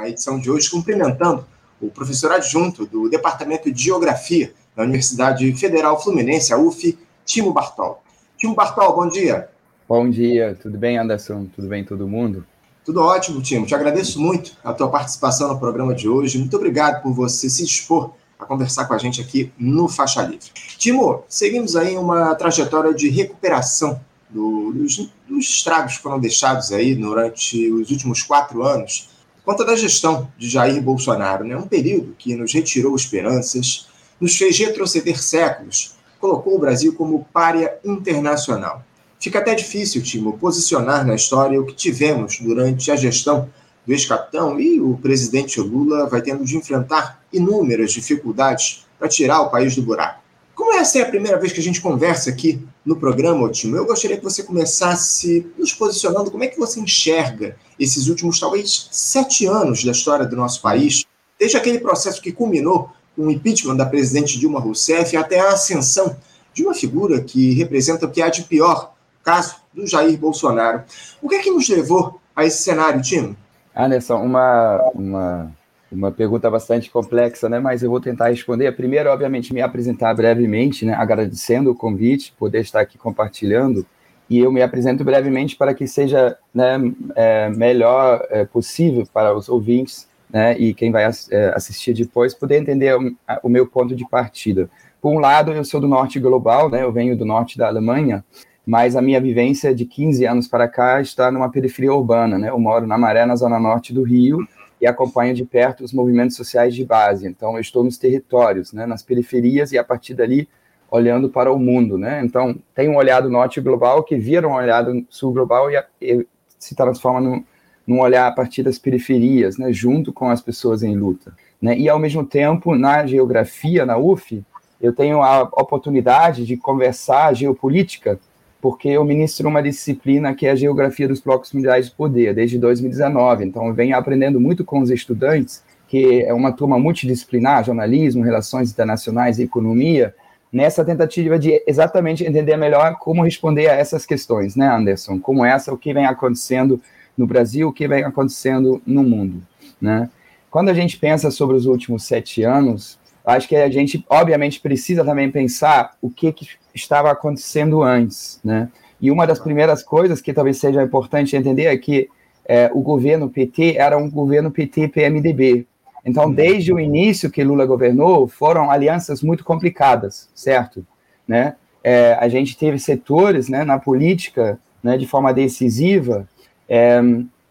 [0.00, 1.44] a edição de hoje cumprimentando
[1.80, 8.02] o professor adjunto do Departamento de Geografia da Universidade Federal Fluminense, a UF, Timo Bartol.
[8.36, 9.48] Timo Bartol, bom dia.
[9.88, 11.46] Bom dia, tudo bem, Anderson?
[11.54, 12.46] Tudo bem, todo mundo?
[12.84, 13.66] Tudo ótimo, Timo.
[13.66, 16.38] Te agradeço muito a tua participação no programa de hoje.
[16.38, 20.48] Muito obrigado por você se dispor a conversar com a gente aqui no Faixa Livre.
[20.78, 26.94] Timo, seguimos aí uma trajetória de recuperação do, dos, dos estragos que foram deixados aí
[26.94, 29.09] durante os últimos quatro anos,
[29.44, 31.44] conta da gestão de Jair Bolsonaro.
[31.44, 31.56] Né?
[31.56, 33.88] Um período que nos retirou esperanças,
[34.20, 38.84] nos fez retroceder séculos, colocou o Brasil como párea internacional.
[39.18, 43.50] Fica até difícil, Timo, posicionar na história o que tivemos durante a gestão
[43.86, 49.50] do ex-capitão e o presidente Lula vai tendo de enfrentar inúmeras dificuldades para tirar o
[49.50, 50.20] país do buraco.
[50.54, 53.84] Como essa é a primeira vez que a gente conversa aqui no programa, Timo, eu
[53.84, 59.46] gostaria que você começasse nos posicionando como é que você enxerga esses últimos, talvez, sete
[59.46, 61.04] anos da história do nosso país,
[61.38, 66.16] desde aquele processo que culminou com o impeachment da presidente Dilma Rousseff até a ascensão
[66.54, 70.82] de uma figura que representa o que há de pior, caso do Jair Bolsonaro.
[71.20, 73.36] O que é que nos levou a esse cenário, Timo?
[73.76, 75.56] Anderson, uma, uma,
[75.90, 77.58] uma pergunta bastante complexa, né?
[77.58, 78.70] Mas eu vou tentar responder.
[78.72, 80.94] Primeiro, obviamente, me apresentar brevemente, né?
[80.94, 83.84] Agradecendo o convite, poder estar aqui compartilhando.
[84.28, 86.78] E eu me apresento brevemente para que seja né,
[87.16, 92.60] é, melhor é, possível para os ouvintes né, e quem vai é, assistir depois poder
[92.60, 94.70] entender o, o, meu ponto de partida.
[95.02, 98.24] Por um lado, eu sou do norte global, né, eu venho do norte da Alemanha,
[98.64, 102.50] mas a minha vivência de 15 anos para cá está numa periferia urbana, né?
[102.50, 104.46] Eu moro na Maré, na zona norte do Rio,
[104.80, 107.26] e acompanho de perto os movimentos sociais de base.
[107.26, 110.48] Então, eu estou nos territórios, né, nas periferias, e a partir dali,
[110.90, 111.98] olhando para o mundo.
[111.98, 112.22] Né?
[112.24, 116.26] Então, tem um olhado norte global que vira um olhado sul global e, e
[116.58, 117.44] se transforma num,
[117.86, 121.32] num, olhar a partir das periferias, né, junto com as pessoas em luta.
[121.60, 121.78] Né?
[121.78, 124.42] E, ao mesmo tempo, na geografia, na UF,
[124.80, 128.18] eu tenho a oportunidade de conversar geopolítica
[128.60, 132.58] porque eu ministro uma disciplina que é a Geografia dos Blocos Mundiais de Poder, desde
[132.58, 133.44] 2019.
[133.44, 139.38] Então, venho aprendendo muito com os estudantes, que é uma turma multidisciplinar, jornalismo, relações internacionais
[139.38, 140.14] e economia,
[140.52, 145.18] nessa tentativa de exatamente entender melhor como responder a essas questões, né, Anderson?
[145.18, 146.80] Como essa, o que vem acontecendo
[147.16, 149.42] no Brasil, o que vem acontecendo no mundo,
[149.80, 150.10] né?
[150.50, 155.04] Quando a gente pensa sobre os últimos sete anos, acho que a gente, obviamente, precisa
[155.04, 158.68] também pensar o que, que estava acontecendo antes, né?
[159.00, 162.08] E uma das primeiras coisas que talvez seja importante entender é que
[162.44, 165.66] é, o governo PT era um governo PT-PMDB.
[166.04, 166.34] Então, uhum.
[166.34, 170.84] desde o início que Lula governou, foram alianças muito complicadas, certo?
[171.26, 171.54] Né?
[171.82, 176.28] É, a gente teve setores né, na política, né, de forma decisiva,
[176.68, 177.00] é,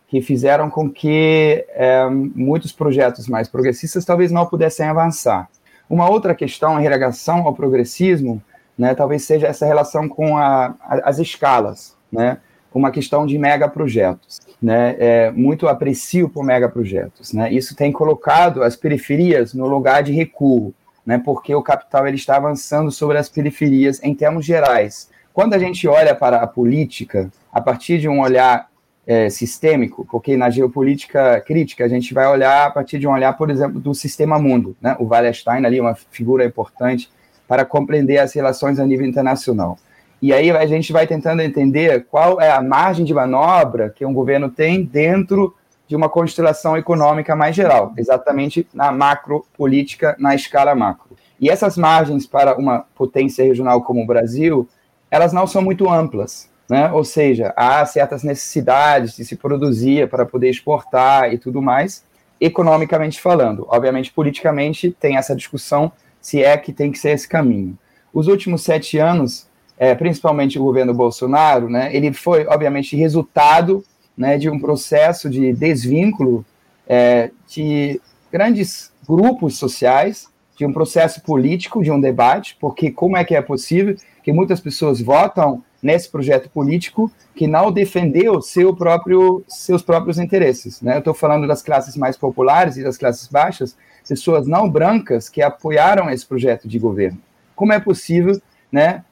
[0.07, 5.47] que fizeram com que é, muitos projetos mais progressistas talvez não pudessem avançar.
[5.90, 8.41] Uma outra questão em relação ao progressismo
[8.79, 12.38] né, talvez seja essa relação com a, a, as escalas, né,
[12.73, 18.78] uma questão de megaprojetos, né, é, muito aprecio por megaprojetos, né, isso tem colocado as
[18.78, 20.73] periferias no lugar de recuo,
[21.06, 25.09] né, porque o capital ele está avançando sobre as periferias em termos gerais.
[25.34, 28.69] Quando a gente olha para a política a partir de um olhar
[29.06, 33.35] é, sistêmico, porque na geopolítica crítica a gente vai olhar a partir de um olhar,
[33.35, 37.09] por exemplo, do sistema mundo, né, o Wallerstein ali, uma figura importante
[37.49, 39.75] para compreender as relações a nível internacional.
[40.21, 44.13] E aí a gente vai tentando entender qual é a margem de manobra que um
[44.13, 45.55] governo tem dentro
[45.88, 51.17] de uma constelação econômica mais geral, exatamente na macro política, na escala macro.
[51.39, 54.69] E essas margens para uma potência regional como o Brasil,
[55.09, 56.91] elas não são muito amplas, né?
[56.91, 62.03] Ou seja, há certas necessidades de se produzir para poder exportar e tudo mais,
[62.39, 63.65] economicamente falando.
[63.69, 65.91] Obviamente, politicamente tem essa discussão
[66.22, 67.78] se é que tem que ser esse caminho.
[68.13, 69.47] Os últimos sete anos,
[69.78, 73.84] é, principalmente o governo Bolsonaro, né, ele foi, obviamente, resultado
[74.18, 76.46] né, de um processo de desvínculo
[76.88, 80.27] é, de grandes grupos sociais,
[80.57, 84.60] de um processo político, de um debate, porque como é que é possível que muitas
[84.60, 90.81] pessoas votam nesse projeto político que não defendeu seu próprio, seus próprios interesses.
[90.81, 90.95] Né?
[90.95, 93.77] Eu estou falando das classes mais populares e das classes baixas,
[94.09, 97.19] pessoas não brancas que apoiaram esse projeto de governo.
[97.56, 98.41] Como é possível,
[98.71, 99.03] né,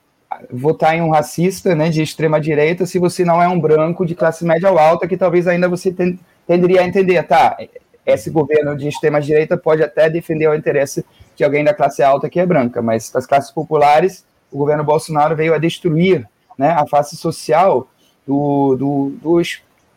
[0.51, 4.15] votar em um racista, né, de extrema direita, se você não é um branco de
[4.15, 7.57] classe média ou alta, que talvez ainda você ten, tenderia a entender, tá?
[8.05, 11.05] Esse governo de extrema direita pode até defender o interesse
[11.35, 15.35] de alguém da classe alta que é branca, mas das classes populares, o governo Bolsonaro
[15.35, 16.27] veio a destruir,
[16.57, 17.88] né, a face social
[18.25, 19.41] do, do, do,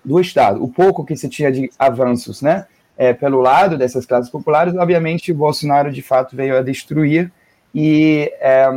[0.05, 0.62] do Estado.
[0.62, 2.67] O pouco que se tinha de avanços, né?
[3.00, 7.32] É, pelo lado dessas classes populares, obviamente, o Bolsonaro de fato veio a destruir
[7.75, 8.69] e é,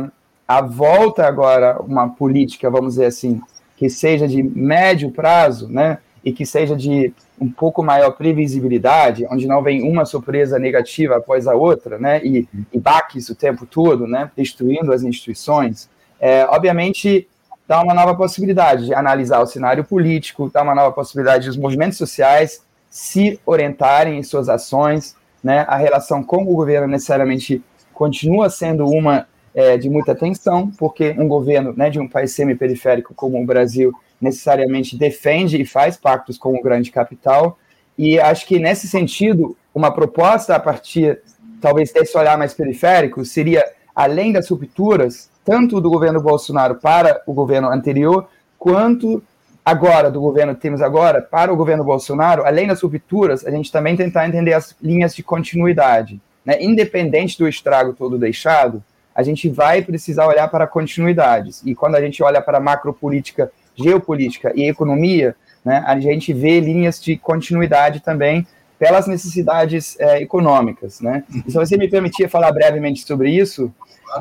[0.48, 3.38] a volta agora, uma política, vamos dizer assim,
[3.76, 9.46] que seja de médio prazo, né, e que seja de um pouco maior previsibilidade, onde
[9.46, 14.06] não vem uma surpresa negativa após a outra, né, e, e baques o tempo todo,
[14.06, 17.28] né, destruindo as instituições, é, obviamente
[17.68, 21.98] dá uma nova possibilidade de analisar o cenário político, dá uma nova possibilidade dos movimentos
[21.98, 22.62] sociais
[22.94, 27.60] se orientarem em suas ações, né, a relação com o governo necessariamente
[27.92, 33.12] continua sendo uma é, de muita tensão, porque um governo né, de um país semi-periférico
[33.12, 37.58] como o Brasil necessariamente defende e faz pactos com o grande capital,
[37.98, 41.20] e acho que nesse sentido, uma proposta a partir,
[41.60, 47.32] talvez, desse olhar mais periférico, seria, além das rupturas, tanto do governo Bolsonaro para o
[47.32, 49.20] governo anterior, quanto
[49.64, 53.72] agora, do governo que temos agora, para o governo Bolsonaro, além das rupturas, a gente
[53.72, 56.20] também tentar entender as linhas de continuidade.
[56.44, 56.62] Né?
[56.62, 58.82] Independente do estrago todo deixado,
[59.14, 61.62] a gente vai precisar olhar para continuidades.
[61.64, 65.34] E quando a gente olha para a macropolítica, geopolítica e economia,
[65.64, 68.46] né, a gente vê linhas de continuidade também
[68.78, 71.00] pelas necessidades é, econômicas.
[71.00, 71.24] Né?
[71.46, 73.72] E se você me permitir falar brevemente sobre isso,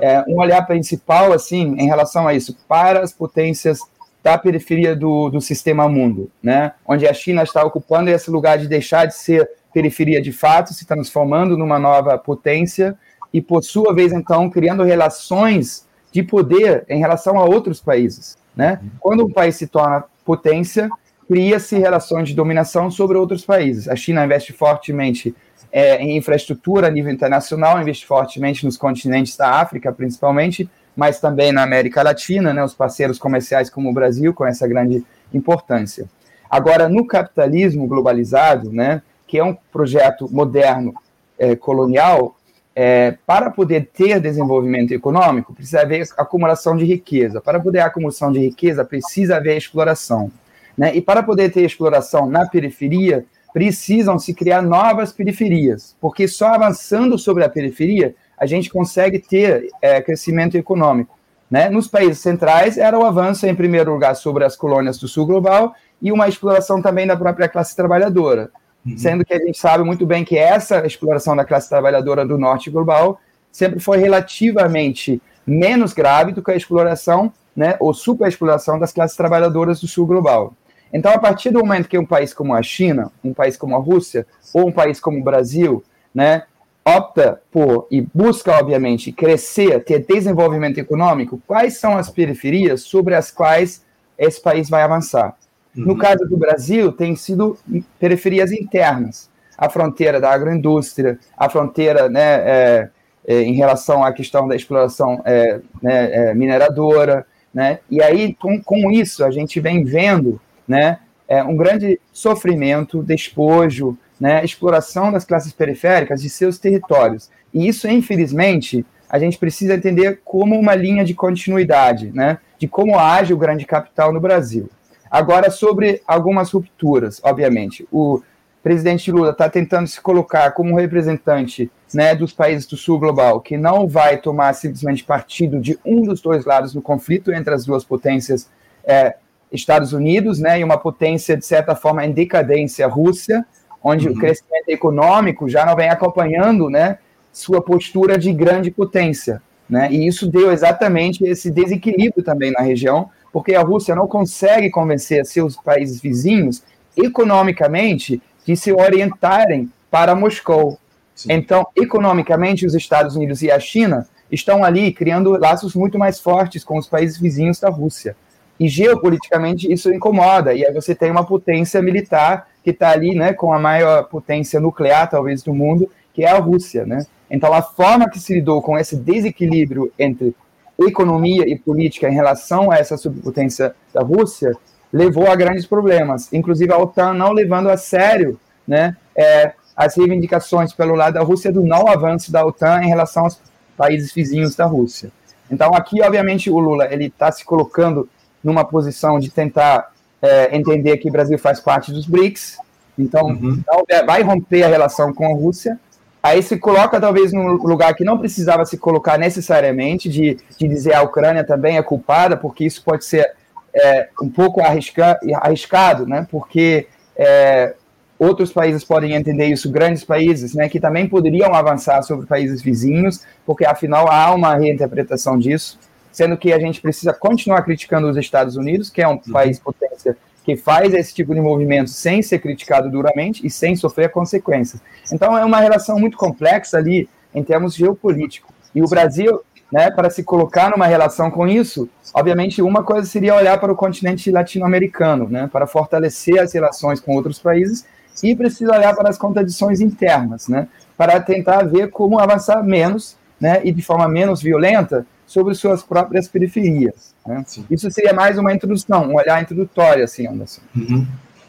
[0.01, 3.79] é, um olhar principal, assim, em relação a isso, para as potências
[4.23, 6.71] da periferia do, do sistema mundo, né?
[6.87, 10.85] onde a China está ocupando esse lugar de deixar de ser periferia de fato, se
[10.85, 12.97] transformando numa nova potência,
[13.33, 18.37] e, por sua vez, então, criando relações de poder em relação a outros países.
[18.55, 18.79] Né?
[18.99, 20.87] Quando um país se torna potência,
[21.27, 23.89] cria-se relações de dominação sobre outros países.
[23.89, 25.35] A China investe fortemente
[25.71, 31.51] é, em infraestrutura a nível internacional, investe fortemente nos continentes da África, principalmente, mas também
[31.51, 35.03] na América Latina, né, os parceiros comerciais como o Brasil, com essa grande
[35.33, 36.07] importância.
[36.49, 40.93] Agora, no capitalismo globalizado, né, que é um projeto moderno
[41.37, 42.35] é, colonial,
[42.75, 47.41] é, para poder ter desenvolvimento econômico, precisa haver acumulação de riqueza.
[47.41, 50.31] Para poder haver acumulação de riqueza, precisa haver exploração.
[50.77, 50.95] Né?
[50.95, 57.17] E para poder ter exploração na periferia, precisam se criar novas periferias, porque só avançando
[57.19, 61.17] sobre a periferia a gente consegue ter é, crescimento econômico.
[61.49, 61.69] Né?
[61.69, 65.73] Nos países centrais era o avanço, em primeiro lugar, sobre as colônias do sul global
[66.01, 68.51] e uma exploração também da própria classe trabalhadora.
[68.85, 68.97] Uhum.
[68.97, 72.69] Sendo que a gente sabe muito bem que essa exploração da classe trabalhadora do norte
[72.69, 73.17] global
[73.49, 79.79] sempre foi relativamente menos grave do que a exploração, né, ou superexploração das classes trabalhadoras
[79.79, 80.53] do sul global.
[80.91, 83.79] Então, a partir do momento que um país como a China, um país como a
[83.79, 85.81] Rússia, ou um país como o Brasil,
[86.13, 86.43] né,
[86.85, 93.31] opta por e busca, obviamente, crescer, ter desenvolvimento econômico, quais são as periferias sobre as
[93.31, 93.83] quais
[94.17, 95.35] esse país vai avançar?
[95.75, 95.85] Uhum.
[95.85, 97.57] No caso do Brasil, tem sido
[97.99, 102.89] periferias internas, a fronteira da agroindústria, a fronteira né, é,
[103.25, 107.79] é, em relação à questão da exploração é, né, é, mineradora, né?
[107.89, 113.97] E aí, com, com isso, a gente vem vendo né, é, um grande sofrimento, despojo,
[114.23, 117.29] né, exploração das classes periféricas de seus territórios.
[117.53, 122.97] E isso, infelizmente, a gente precisa entender como uma linha de continuidade, né, de como
[122.97, 124.69] age o grande capital no Brasil.
[125.11, 127.85] Agora, sobre algumas rupturas, obviamente.
[127.91, 128.23] O
[128.63, 133.57] presidente Lula está tentando se colocar como representante né, dos países do sul global, que
[133.57, 137.83] não vai tomar simplesmente partido de um dos dois lados do conflito entre as duas
[137.83, 138.49] potências,
[138.85, 139.17] é,
[139.51, 143.45] Estados Unidos, né, e uma potência, de certa forma, em decadência, Rússia,
[143.83, 144.15] onde uhum.
[144.15, 146.97] o crescimento econômico já não vem acompanhando né,
[147.31, 149.41] sua postura de grande potência.
[149.69, 154.69] Né, e isso deu exatamente esse desequilíbrio também na região, porque a Rússia não consegue
[154.69, 156.63] convencer seus países vizinhos
[156.95, 160.77] economicamente de se orientarem para Moscou.
[161.15, 161.33] Sim.
[161.33, 166.63] Então, economicamente, os Estados Unidos e a China estão ali criando laços muito mais fortes
[166.63, 168.15] com os países vizinhos da Rússia.
[168.63, 170.53] E geopoliticamente isso incomoda.
[170.53, 174.59] E aí você tem uma potência militar que está ali, né, com a maior potência
[174.59, 177.05] nuclear, talvez, do mundo, que é a Rússia, né?
[177.29, 180.33] Então, a forma que se lidou com esse desequilíbrio entre
[180.79, 184.53] economia e política em relação a essa superpotência da Rússia
[184.93, 190.71] levou a grandes problemas, inclusive a OTAN não levando a sério né, é, as reivindicações
[190.71, 193.41] pelo lado da Rússia do não avanço da OTAN em relação aos
[193.75, 195.11] países vizinhos da Rússia.
[195.49, 198.07] Então aqui, obviamente, o Lula ele está se colocando
[198.43, 202.57] numa posição de tentar é, entender que o Brasil faz parte dos BRICS,
[202.97, 203.61] então uhum.
[204.05, 205.79] vai romper a relação com a Rússia,
[206.23, 210.93] Aí se coloca talvez num lugar que não precisava se colocar necessariamente, de, de dizer
[210.93, 213.33] a Ucrânia também é culpada, porque isso pode ser
[213.73, 216.25] é, um pouco arrisca, arriscado, né?
[216.31, 217.73] porque é,
[218.17, 223.25] outros países podem entender isso, grandes países, né, que também poderiam avançar sobre países vizinhos,
[223.45, 225.77] porque afinal há uma reinterpretação disso,
[226.13, 229.33] sendo que a gente precisa continuar criticando os Estados Unidos, que é um uhum.
[229.33, 230.15] país potência
[230.45, 234.81] que faz esse tipo de movimento sem ser criticado duramente e sem sofrer consequências.
[235.11, 238.53] Então é uma relação muito complexa ali em termos geopolíticos.
[238.75, 239.41] E o Brasil,
[239.71, 243.75] né, para se colocar numa relação com isso, obviamente uma coisa seria olhar para o
[243.75, 247.85] continente latino-americano, né, para fortalecer as relações com outros países
[248.21, 253.61] e precisa olhar para as contradições internas, né, para tentar ver como avançar menos, né,
[253.63, 257.13] e de forma menos violenta sobre suas próprias periferias.
[257.25, 257.43] Né?
[257.69, 260.61] Isso seria mais uma introdução, um olhar introdutório, assim, Anderson.
[260.75, 261.07] Uhum.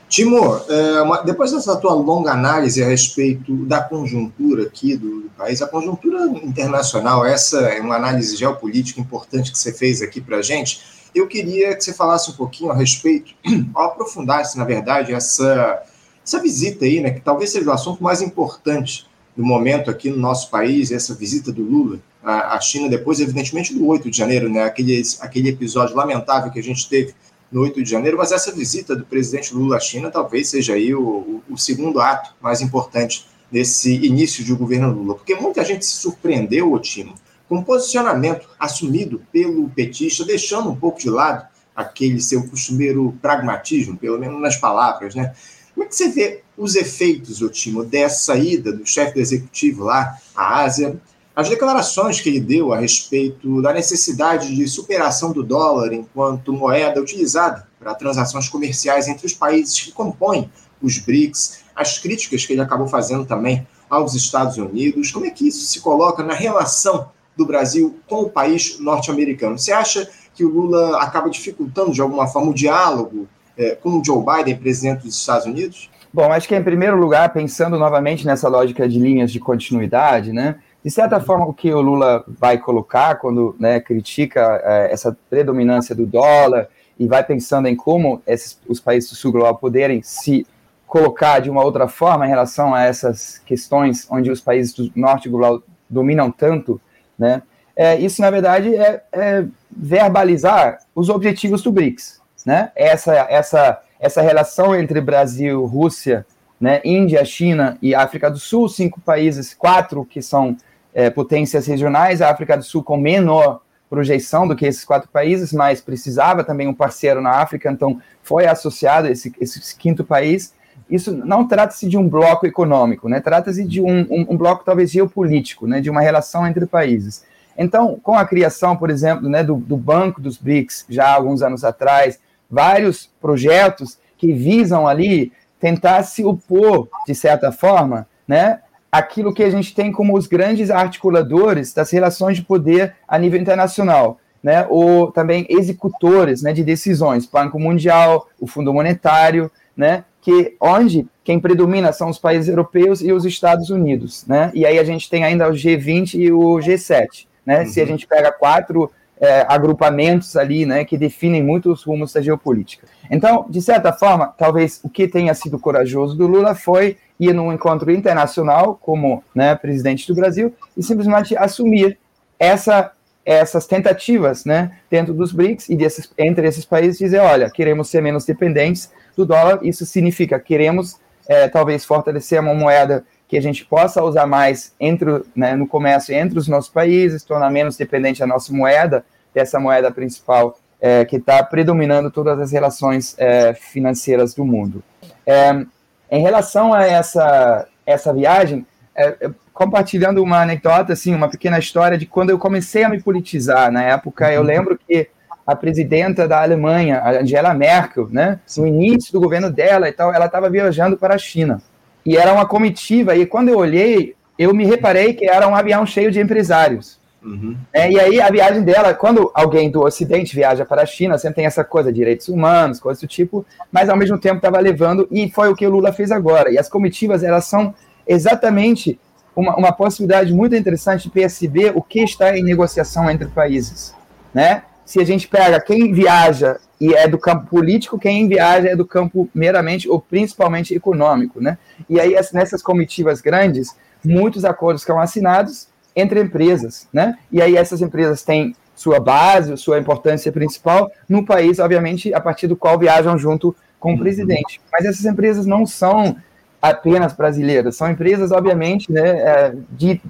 [0.08, 5.30] Timor, é, uma, depois dessa tua longa análise a respeito da conjuntura aqui do, do,
[5.30, 10.36] país, a conjuntura internacional, essa é uma análise geopolítica importante que você fez aqui para
[10.36, 10.82] a gente.
[11.14, 13.34] Eu queria que você falasse um pouquinho a respeito,
[13.74, 15.82] ou aprofundasse, na verdade, essa,
[16.24, 20.16] essa visita aí, né, que talvez seja o assunto mais importante do momento aqui no
[20.16, 24.64] nosso país, essa visita do Lula à China, depois, evidentemente, do 8 de janeiro, né,
[24.64, 27.14] aquele, aquele episódio lamentável que a gente teve
[27.52, 30.94] no 8 de janeiro, mas essa visita do presidente Lula à China talvez seja aí
[30.94, 35.92] o, o segundo ato mais importante desse início de governo Lula, porque muita gente se
[35.96, 37.14] surpreendeu, Otimo,
[37.48, 43.96] com o posicionamento assumido pelo petista, deixando um pouco de lado aquele seu costumeiro pragmatismo,
[43.96, 45.34] pelo menos nas palavras, né?
[45.74, 50.16] Como é que você vê os efeitos, Otimo, dessa ida do chefe do executivo lá
[50.34, 51.00] à Ásia,
[51.36, 57.00] as declarações que ele deu a respeito da necessidade de superação do dólar enquanto moeda
[57.00, 60.48] utilizada para transações comerciais entre os países que compõem
[60.80, 65.48] os BRICS, as críticas que ele acabou fazendo também aos Estados Unidos, como é que
[65.48, 69.58] isso se coloca na relação do Brasil com o país norte-americano?
[69.58, 74.04] Você acha que o Lula acaba dificultando de alguma forma o diálogo é, com o
[74.04, 75.90] Joe Biden, presidente dos Estados Unidos?
[76.12, 80.56] Bom, acho que em primeiro lugar, pensando novamente nessa lógica de linhas de continuidade, né?
[80.84, 85.94] De certa forma, o que o Lula vai colocar quando né, critica é, essa predominância
[85.94, 90.46] do dólar e vai pensando em como esses, os países do sul global poderem se
[90.86, 95.28] colocar de uma outra forma em relação a essas questões onde os países do norte
[95.28, 96.78] global dominam tanto,
[97.18, 97.42] né?
[97.74, 102.70] É, isso, na verdade, é, é, verbalizar os objetivos do BRICS, né?
[102.76, 106.26] Essa, essa, essa relação entre Brasil, Rússia,
[106.60, 110.56] né, Índia, China e África do Sul, cinco países, quatro que são
[110.94, 113.60] é, potências regionais, a África do Sul com menor
[113.90, 118.46] projeção do que esses quatro países, mas precisava também um parceiro na África, então foi
[118.46, 120.54] associado esse, esse quinto país.
[120.90, 123.20] Isso não trata-se de um bloco econômico, né?
[123.20, 125.80] trata-se de um, um, um, bloco talvez geopolítico, né?
[125.80, 127.24] de uma relação entre países.
[127.56, 131.40] Então, com a criação, por exemplo, né, do, do Banco dos BRICS, já há alguns
[131.40, 132.18] anos atrás,
[132.50, 138.60] vários projetos que visam ali tentar se opor, de certa forma, né,
[138.94, 143.40] aquilo que a gente tem como os grandes articuladores das relações de poder a nível
[143.40, 150.54] internacional, né, ou também executores né, de decisões, Banco Mundial, o Fundo Monetário, né, que
[150.60, 154.84] onde quem predomina são os países europeus e os Estados Unidos, né, e aí a
[154.84, 157.66] gente tem ainda o G20 e o G7, né, uhum.
[157.66, 157.88] se a uhum.
[157.88, 158.92] gente pega quatro
[159.24, 162.86] é, agrupamentos ali, né, que definem muito os rumos da geopolítica.
[163.10, 167.50] Então, de certa forma, talvez o que tenha sido corajoso do Lula foi ir num
[167.50, 171.96] encontro internacional como né, presidente do Brasil e simplesmente assumir
[172.38, 172.92] essa,
[173.24, 178.02] essas tentativas né, dentro dos BRICS e desses, entre esses países dizer, olha, queremos ser
[178.02, 183.64] menos dependentes do dólar, isso significa queremos é, talvez fortalecer uma moeda que a gente
[183.64, 188.26] possa usar mais entre, né, no comércio entre os nossos países, tornar menos dependente a
[188.26, 189.02] nossa moeda,
[189.34, 194.82] dessa moeda principal é, que está predominando todas as relações é, financeiras do mundo.
[195.26, 195.64] É,
[196.10, 202.06] em relação a essa, essa viagem, é, compartilhando uma anedota, assim, uma pequena história de
[202.06, 203.72] quando eu comecei a me politizar.
[203.72, 204.46] Na época, eu uhum.
[204.46, 205.08] lembro que
[205.46, 210.26] a presidenta da Alemanha, Angela Merkel, né, no início do governo dela e tal, ela
[210.26, 211.60] estava viajando para a China.
[212.04, 215.86] E era uma comitiva, e quando eu olhei, eu me reparei que era um avião
[215.86, 216.98] cheio de empresários.
[217.24, 217.56] Uhum.
[217.72, 221.36] É, e aí a viagem dela, quando alguém do Ocidente viaja para a China, sempre
[221.36, 225.30] tem essa coisa, direitos humanos, coisas do tipo, mas ao mesmo tempo estava levando, e
[225.30, 226.50] foi o que o Lula fez agora.
[226.50, 227.74] E as comitivas, elas são
[228.06, 229.00] exatamente
[229.34, 233.94] uma, uma possibilidade muito interessante de perceber o que está em negociação entre países.
[234.32, 234.62] Né?
[234.84, 238.84] Se a gente pega quem viaja e é do campo político, quem viaja é do
[238.84, 241.40] campo meramente ou principalmente econômico.
[241.40, 241.56] Né?
[241.88, 247.18] E aí, nessas comitivas grandes, muitos acordos são assinados entre empresas, né?
[247.30, 252.46] E aí essas empresas têm sua base, sua importância principal no país, obviamente, a partir
[252.46, 253.98] do qual viajam junto com o uhum.
[253.98, 254.60] presidente.
[254.72, 256.16] Mas essas empresas não são
[256.60, 260.00] apenas brasileiras, são empresas, obviamente, né, é, de,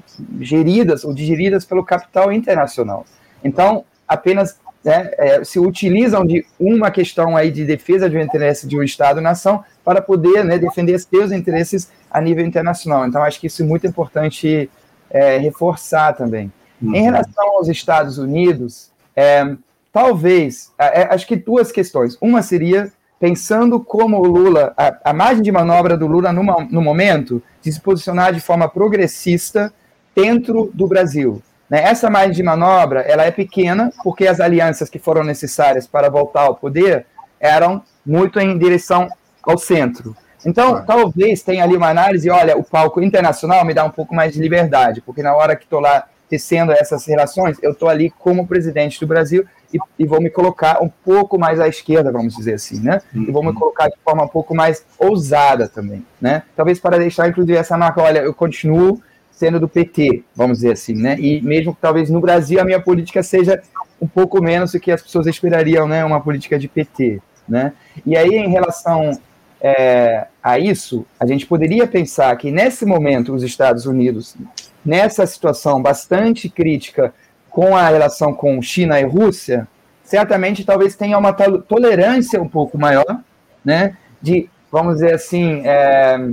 [0.40, 3.04] geridas ou digeridas pelo capital internacional.
[3.42, 8.68] Então, apenas né, é, se utilizam de uma questão aí de defesa de um interesse
[8.68, 13.04] de um Estado-nação para poder né, defender seus interesses a nível internacional.
[13.04, 14.70] Então, acho que isso é muito importante
[15.14, 16.52] é, reforçar também.
[16.82, 16.94] Uhum.
[16.94, 19.54] Em relação aos Estados Unidos, é,
[19.92, 22.18] talvez, é, é, acho que duas questões.
[22.20, 26.82] Uma seria pensando como o Lula, a, a margem de manobra do Lula no, no
[26.82, 29.72] momento de se posicionar de forma progressista
[30.14, 31.40] dentro do Brasil.
[31.70, 31.82] Né?
[31.84, 36.42] Essa margem de manobra ela é pequena porque as alianças que foram necessárias para voltar
[36.42, 37.06] ao poder
[37.38, 39.08] eram muito em direção
[39.42, 40.16] ao centro.
[40.46, 40.82] Então, ah.
[40.82, 44.40] talvez tenha ali uma análise, olha, o palco internacional me dá um pouco mais de
[44.40, 48.98] liberdade, porque na hora que estou lá tecendo essas relações, eu estou ali como presidente
[48.98, 52.80] do Brasil e, e, vou me colocar um pouco mais à esquerda, vamos dizer assim,
[52.80, 53.00] né?
[53.12, 53.54] E vou me uhum.
[53.54, 56.42] colocar de forma um pouco mais ousada também, né?
[56.56, 60.94] Talvez para deixar, inclusive, essa marca, olha, eu continuo sendo do PT, vamos dizer assim,
[60.94, 61.16] né?
[61.18, 63.60] E mesmo que talvez no Brasil a minha política seja
[64.00, 66.04] um pouco menos do que as pessoas esperariam, né?
[66.04, 67.72] Uma política de PT, né?
[68.06, 69.18] E aí, em relação
[69.66, 74.36] é, a isso, a gente poderia pensar que nesse momento os Estados Unidos,
[74.84, 77.14] nessa situação bastante crítica
[77.48, 79.66] com a relação com China e Rússia,
[80.02, 83.22] certamente talvez tenha uma tolerância um pouco maior,
[83.64, 83.96] né?
[84.20, 86.28] De, vamos dizer assim, é,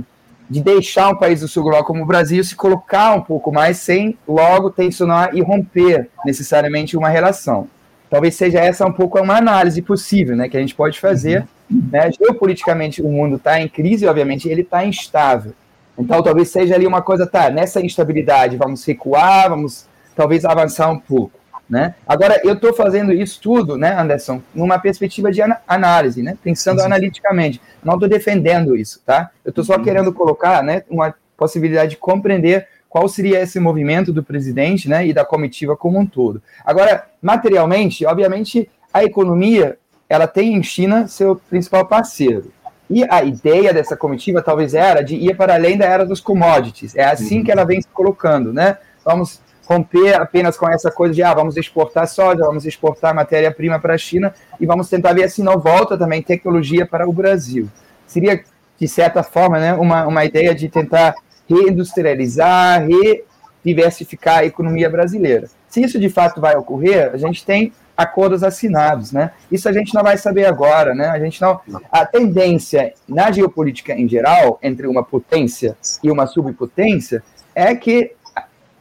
[0.50, 3.78] de deixar um país do sul global como o Brasil se colocar um pouco mais
[3.78, 7.66] sem logo tensionar e romper necessariamente uma relação.
[8.10, 11.38] Talvez seja essa um pouco uma análise possível, né, que a gente pode fazer.
[11.40, 11.46] Uhum.
[11.90, 12.10] Né?
[12.12, 15.52] Geopoliticamente o mundo está em crise, obviamente ele está instável.
[15.98, 20.98] Então talvez seja ali uma coisa, tá, nessa instabilidade vamos recuar, vamos talvez avançar um
[20.98, 21.42] pouco.
[21.68, 21.94] Né?
[22.06, 26.86] Agora, eu estou fazendo isso tudo, né, Anderson, numa perspectiva de análise, né, pensando Sim.
[26.86, 27.62] analiticamente.
[27.82, 29.30] Não estou defendendo isso, tá?
[29.42, 29.82] Eu estou só uhum.
[29.82, 35.14] querendo colocar né, uma possibilidade de compreender qual seria esse movimento do presidente né, e
[35.14, 36.42] da comitiva como um todo.
[36.62, 39.78] Agora, materialmente, obviamente, a economia
[40.12, 42.52] ela tem em China seu principal parceiro.
[42.90, 46.94] E a ideia dessa comitiva talvez era de ir para além da era dos commodities.
[46.94, 48.76] É assim que ela vem se colocando, né?
[49.02, 53.94] Vamos romper apenas com essa coisa de ah, vamos exportar soja, vamos exportar matéria-prima para
[53.94, 57.70] a China e vamos tentar ver se não volta também tecnologia para o Brasil.
[58.06, 58.44] Seria,
[58.78, 61.14] de certa forma, né, uma, uma ideia de tentar
[61.48, 62.86] reindustrializar,
[63.64, 65.48] rediversificar a economia brasileira.
[65.70, 69.32] Se isso de fato vai ocorrer, a gente tem acordos assinados, né?
[69.50, 71.08] Isso a gente não vai saber agora, né?
[71.08, 71.60] A gente não.
[71.90, 77.22] A tendência na geopolítica em geral entre uma potência e uma subpotência
[77.54, 78.12] é que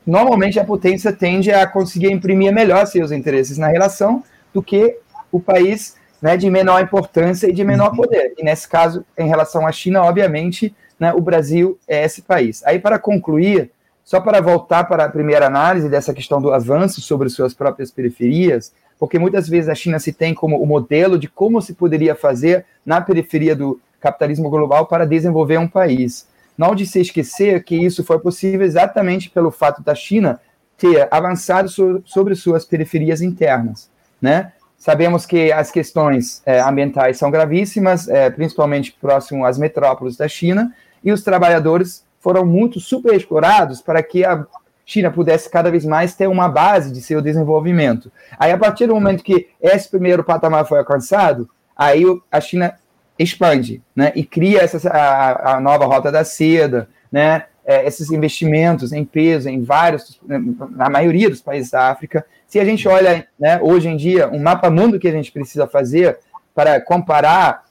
[0.05, 4.97] normalmente a potência tende a conseguir imprimir melhor seus interesses na relação do que
[5.31, 7.97] o país né, de menor importância e de menor uhum.
[7.97, 8.33] poder.
[8.37, 12.63] E nesse caso, em relação à China, obviamente, né, o Brasil é esse país.
[12.63, 13.71] Aí, para concluir,
[14.03, 18.73] só para voltar para a primeira análise dessa questão do avanço sobre suas próprias periferias,
[19.01, 22.67] porque muitas vezes a China se tem como o modelo de como se poderia fazer
[22.85, 26.27] na periferia do capitalismo global para desenvolver um país.
[26.55, 30.39] Não de se esquecer que isso foi possível exatamente pelo fato da China
[30.77, 31.67] ter avançado
[32.05, 33.89] sobre suas periferias internas,
[34.21, 34.53] né?
[34.77, 40.75] Sabemos que as questões é, ambientais são gravíssimas, é, principalmente próximo às metrópoles da China,
[41.03, 44.45] e os trabalhadores foram muito superexplorados para que a
[44.91, 48.11] China pudesse cada vez mais ter uma base de seu desenvolvimento.
[48.37, 52.77] Aí, a partir do momento que esse primeiro patamar foi alcançado, aí a China
[53.17, 58.91] expande, né, e cria essa, a, a nova rota da seda, né, é, esses investimentos
[58.91, 62.25] em peso em vários, na maioria dos países da África.
[62.45, 65.67] Se a gente olha, né, hoje em dia, um mapa mundo que a gente precisa
[65.67, 66.19] fazer
[66.53, 67.63] para comparar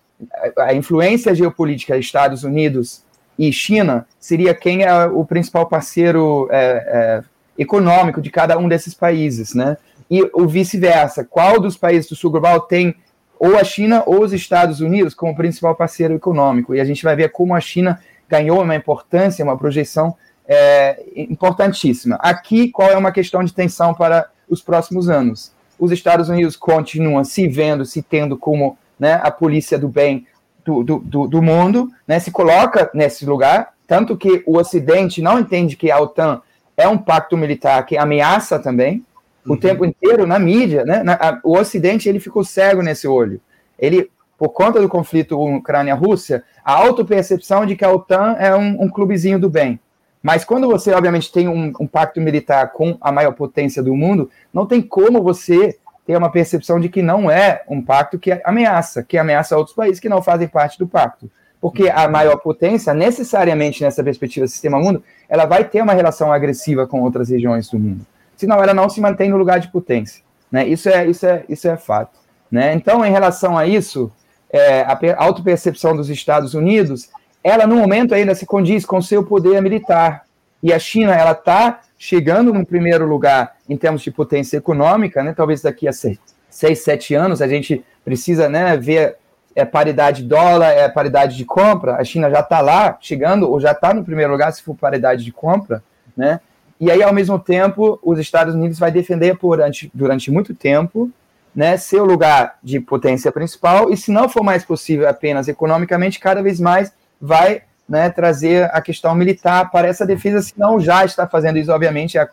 [0.57, 3.03] a influência geopolítica dos Estados Unidos
[3.41, 7.23] e China, seria quem é o principal parceiro é, é,
[7.57, 9.79] econômico de cada um desses países, né?
[10.11, 12.95] E o vice-versa, qual dos países do sul global tem
[13.39, 16.75] ou a China ou os Estados Unidos como principal parceiro econômico.
[16.75, 17.99] E a gente vai ver como a China
[18.29, 20.15] ganhou uma importância, uma projeção
[20.47, 22.17] é, importantíssima.
[22.17, 25.51] Aqui, qual é uma questão de tensão para os próximos anos?
[25.79, 30.27] Os Estados Unidos continuam se vendo, se tendo como né, a polícia do bem
[30.65, 35.77] do, do, do mundo, né, se coloca nesse lugar, tanto que o Ocidente não entende
[35.77, 36.43] que a OTAN
[36.77, 39.05] é um pacto militar que ameaça também,
[39.47, 39.57] o uhum.
[39.59, 41.03] tempo inteiro na mídia, né?
[41.03, 43.41] Na, a, o Ocidente ele ficou cego nesse olho.
[43.79, 48.89] Ele, por conta do conflito Ucrânia-Rússia, a autopercepção de que a OTAN é um, um,
[48.89, 49.81] clubezinho do bem.
[50.23, 54.31] Mas quando você, obviamente, tem um, um, pacto militar com a maior potência do mundo,
[54.53, 59.03] não tem como você ter uma percepção de que não é um pacto que ameaça,
[59.03, 61.31] que ameaça outros países que não fazem parte do pacto.
[61.61, 66.87] Porque a maior potência, necessariamente nessa perspectiva sistema mundo, ela vai ter uma relação agressiva
[66.87, 68.07] com outras regiões do mundo.
[68.35, 70.23] Senão ela não se mantém no lugar de potência.
[70.51, 70.67] Né?
[70.67, 72.19] Isso, é, isso, é, isso é fato.
[72.51, 72.73] Né?
[72.73, 74.11] Então, em relação a isso,
[74.51, 77.11] é, a autopercepção dos Estados Unidos,
[77.45, 80.25] ela no momento ainda se condiz com seu poder militar.
[80.63, 85.35] E a China, ela está chegando no primeiro lugar em termos de potência econômica, né?
[85.37, 89.17] talvez daqui a seis, seis sete anos a gente precisa né, ver
[89.55, 93.73] é, paridade dólar, é paridade de compra, a China já está lá, chegando, ou já
[93.73, 95.83] está no primeiro lugar se for paridade de compra,
[96.17, 96.41] né?
[96.81, 101.11] E aí, ao mesmo tempo, os Estados Unidos vai defender durante, durante muito tempo
[101.55, 106.43] né, seu lugar de potência principal, e se não for mais possível apenas economicamente, cada
[106.43, 111.27] vez mais vai né, trazer a questão militar para essa defesa, se não já está
[111.27, 112.29] fazendo isso, obviamente, há,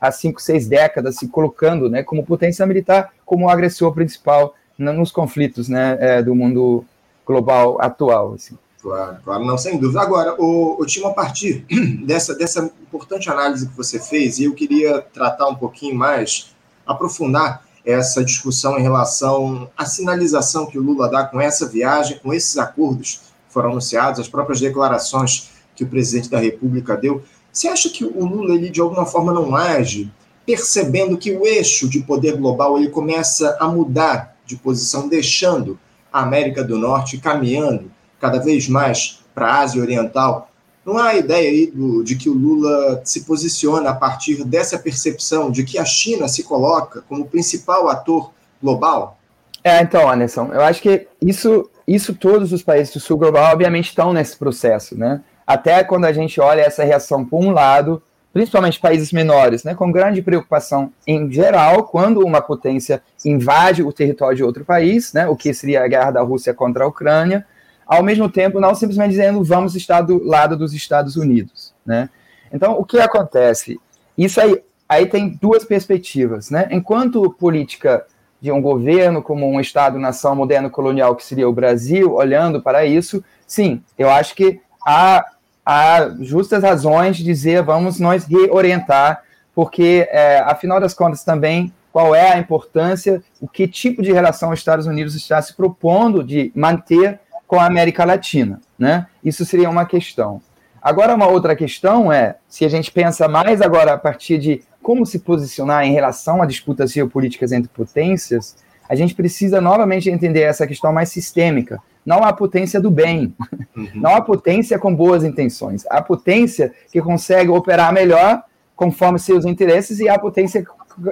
[0.00, 5.68] há, cinco, seis décadas, se colocando né, como potência militar, como agressor principal nos conflitos
[5.68, 6.82] né, é, do mundo
[7.26, 8.34] global atual.
[8.34, 8.56] Assim.
[8.80, 10.00] Claro, claro, não, sem dúvida.
[10.00, 11.66] Agora, o, o Timo, a partir
[12.06, 16.54] dessa, dessa importante análise que você fez, eu queria tratar um pouquinho mais,
[16.86, 22.32] aprofundar essa discussão em relação à sinalização que o Lula dá com essa viagem, com
[22.32, 23.25] esses acordos
[23.56, 27.22] foram anunciados, as próprias declarações que o presidente da República deu.
[27.50, 30.12] Você acha que o Lula, ele, de alguma forma, não age
[30.44, 35.78] percebendo que o eixo de poder global ele começa a mudar de posição, deixando
[36.12, 37.90] a América do Norte caminhando
[38.20, 40.50] cada vez mais para a Ásia Oriental,
[40.84, 45.50] não há ideia aí do, de que o Lula se posiciona a partir dessa percepção
[45.50, 48.30] de que a China se coloca como principal ator
[48.62, 49.18] global?
[49.64, 53.86] É, então, Anderson, eu acho que isso, isso todos os países do sul global, obviamente,
[53.86, 55.20] estão nesse processo, né?
[55.46, 59.90] Até quando a gente olha essa reação por um lado, principalmente países menores, né, com
[59.90, 65.34] grande preocupação em geral quando uma potência invade o território de outro país, né, o
[65.34, 67.46] que seria a guerra da Rússia contra a Ucrânia,
[67.86, 72.10] ao mesmo tempo não simplesmente dizendo vamos estar do lado dos Estados Unidos, né?
[72.52, 73.80] Então, o que acontece?
[74.18, 76.68] Isso aí, aí tem duas perspectivas, né?
[76.70, 78.04] Enquanto política
[78.40, 83.24] de um governo como um Estado-nação moderno colonial que seria o Brasil, olhando para isso,
[83.46, 85.24] sim, eu acho que há,
[85.64, 89.22] há justas razões de dizer vamos nós reorientar,
[89.54, 94.50] porque, é, afinal das contas, também qual é a importância, o que tipo de relação
[94.50, 99.06] os Estados Unidos está se propondo de manter com a América Latina, né?
[99.24, 100.42] Isso seria uma questão.
[100.82, 105.04] Agora, uma outra questão é, se a gente pensa mais agora a partir de como
[105.04, 108.54] se posicionar em relação a disputas geopolíticas entre potências,
[108.88, 111.80] a gente precisa novamente entender essa questão mais sistêmica.
[112.04, 113.34] Não a potência do bem,
[113.76, 113.90] uhum.
[113.96, 118.44] não a potência com boas intenções, a potência que consegue operar melhor
[118.76, 120.64] conforme seus interesses e a potência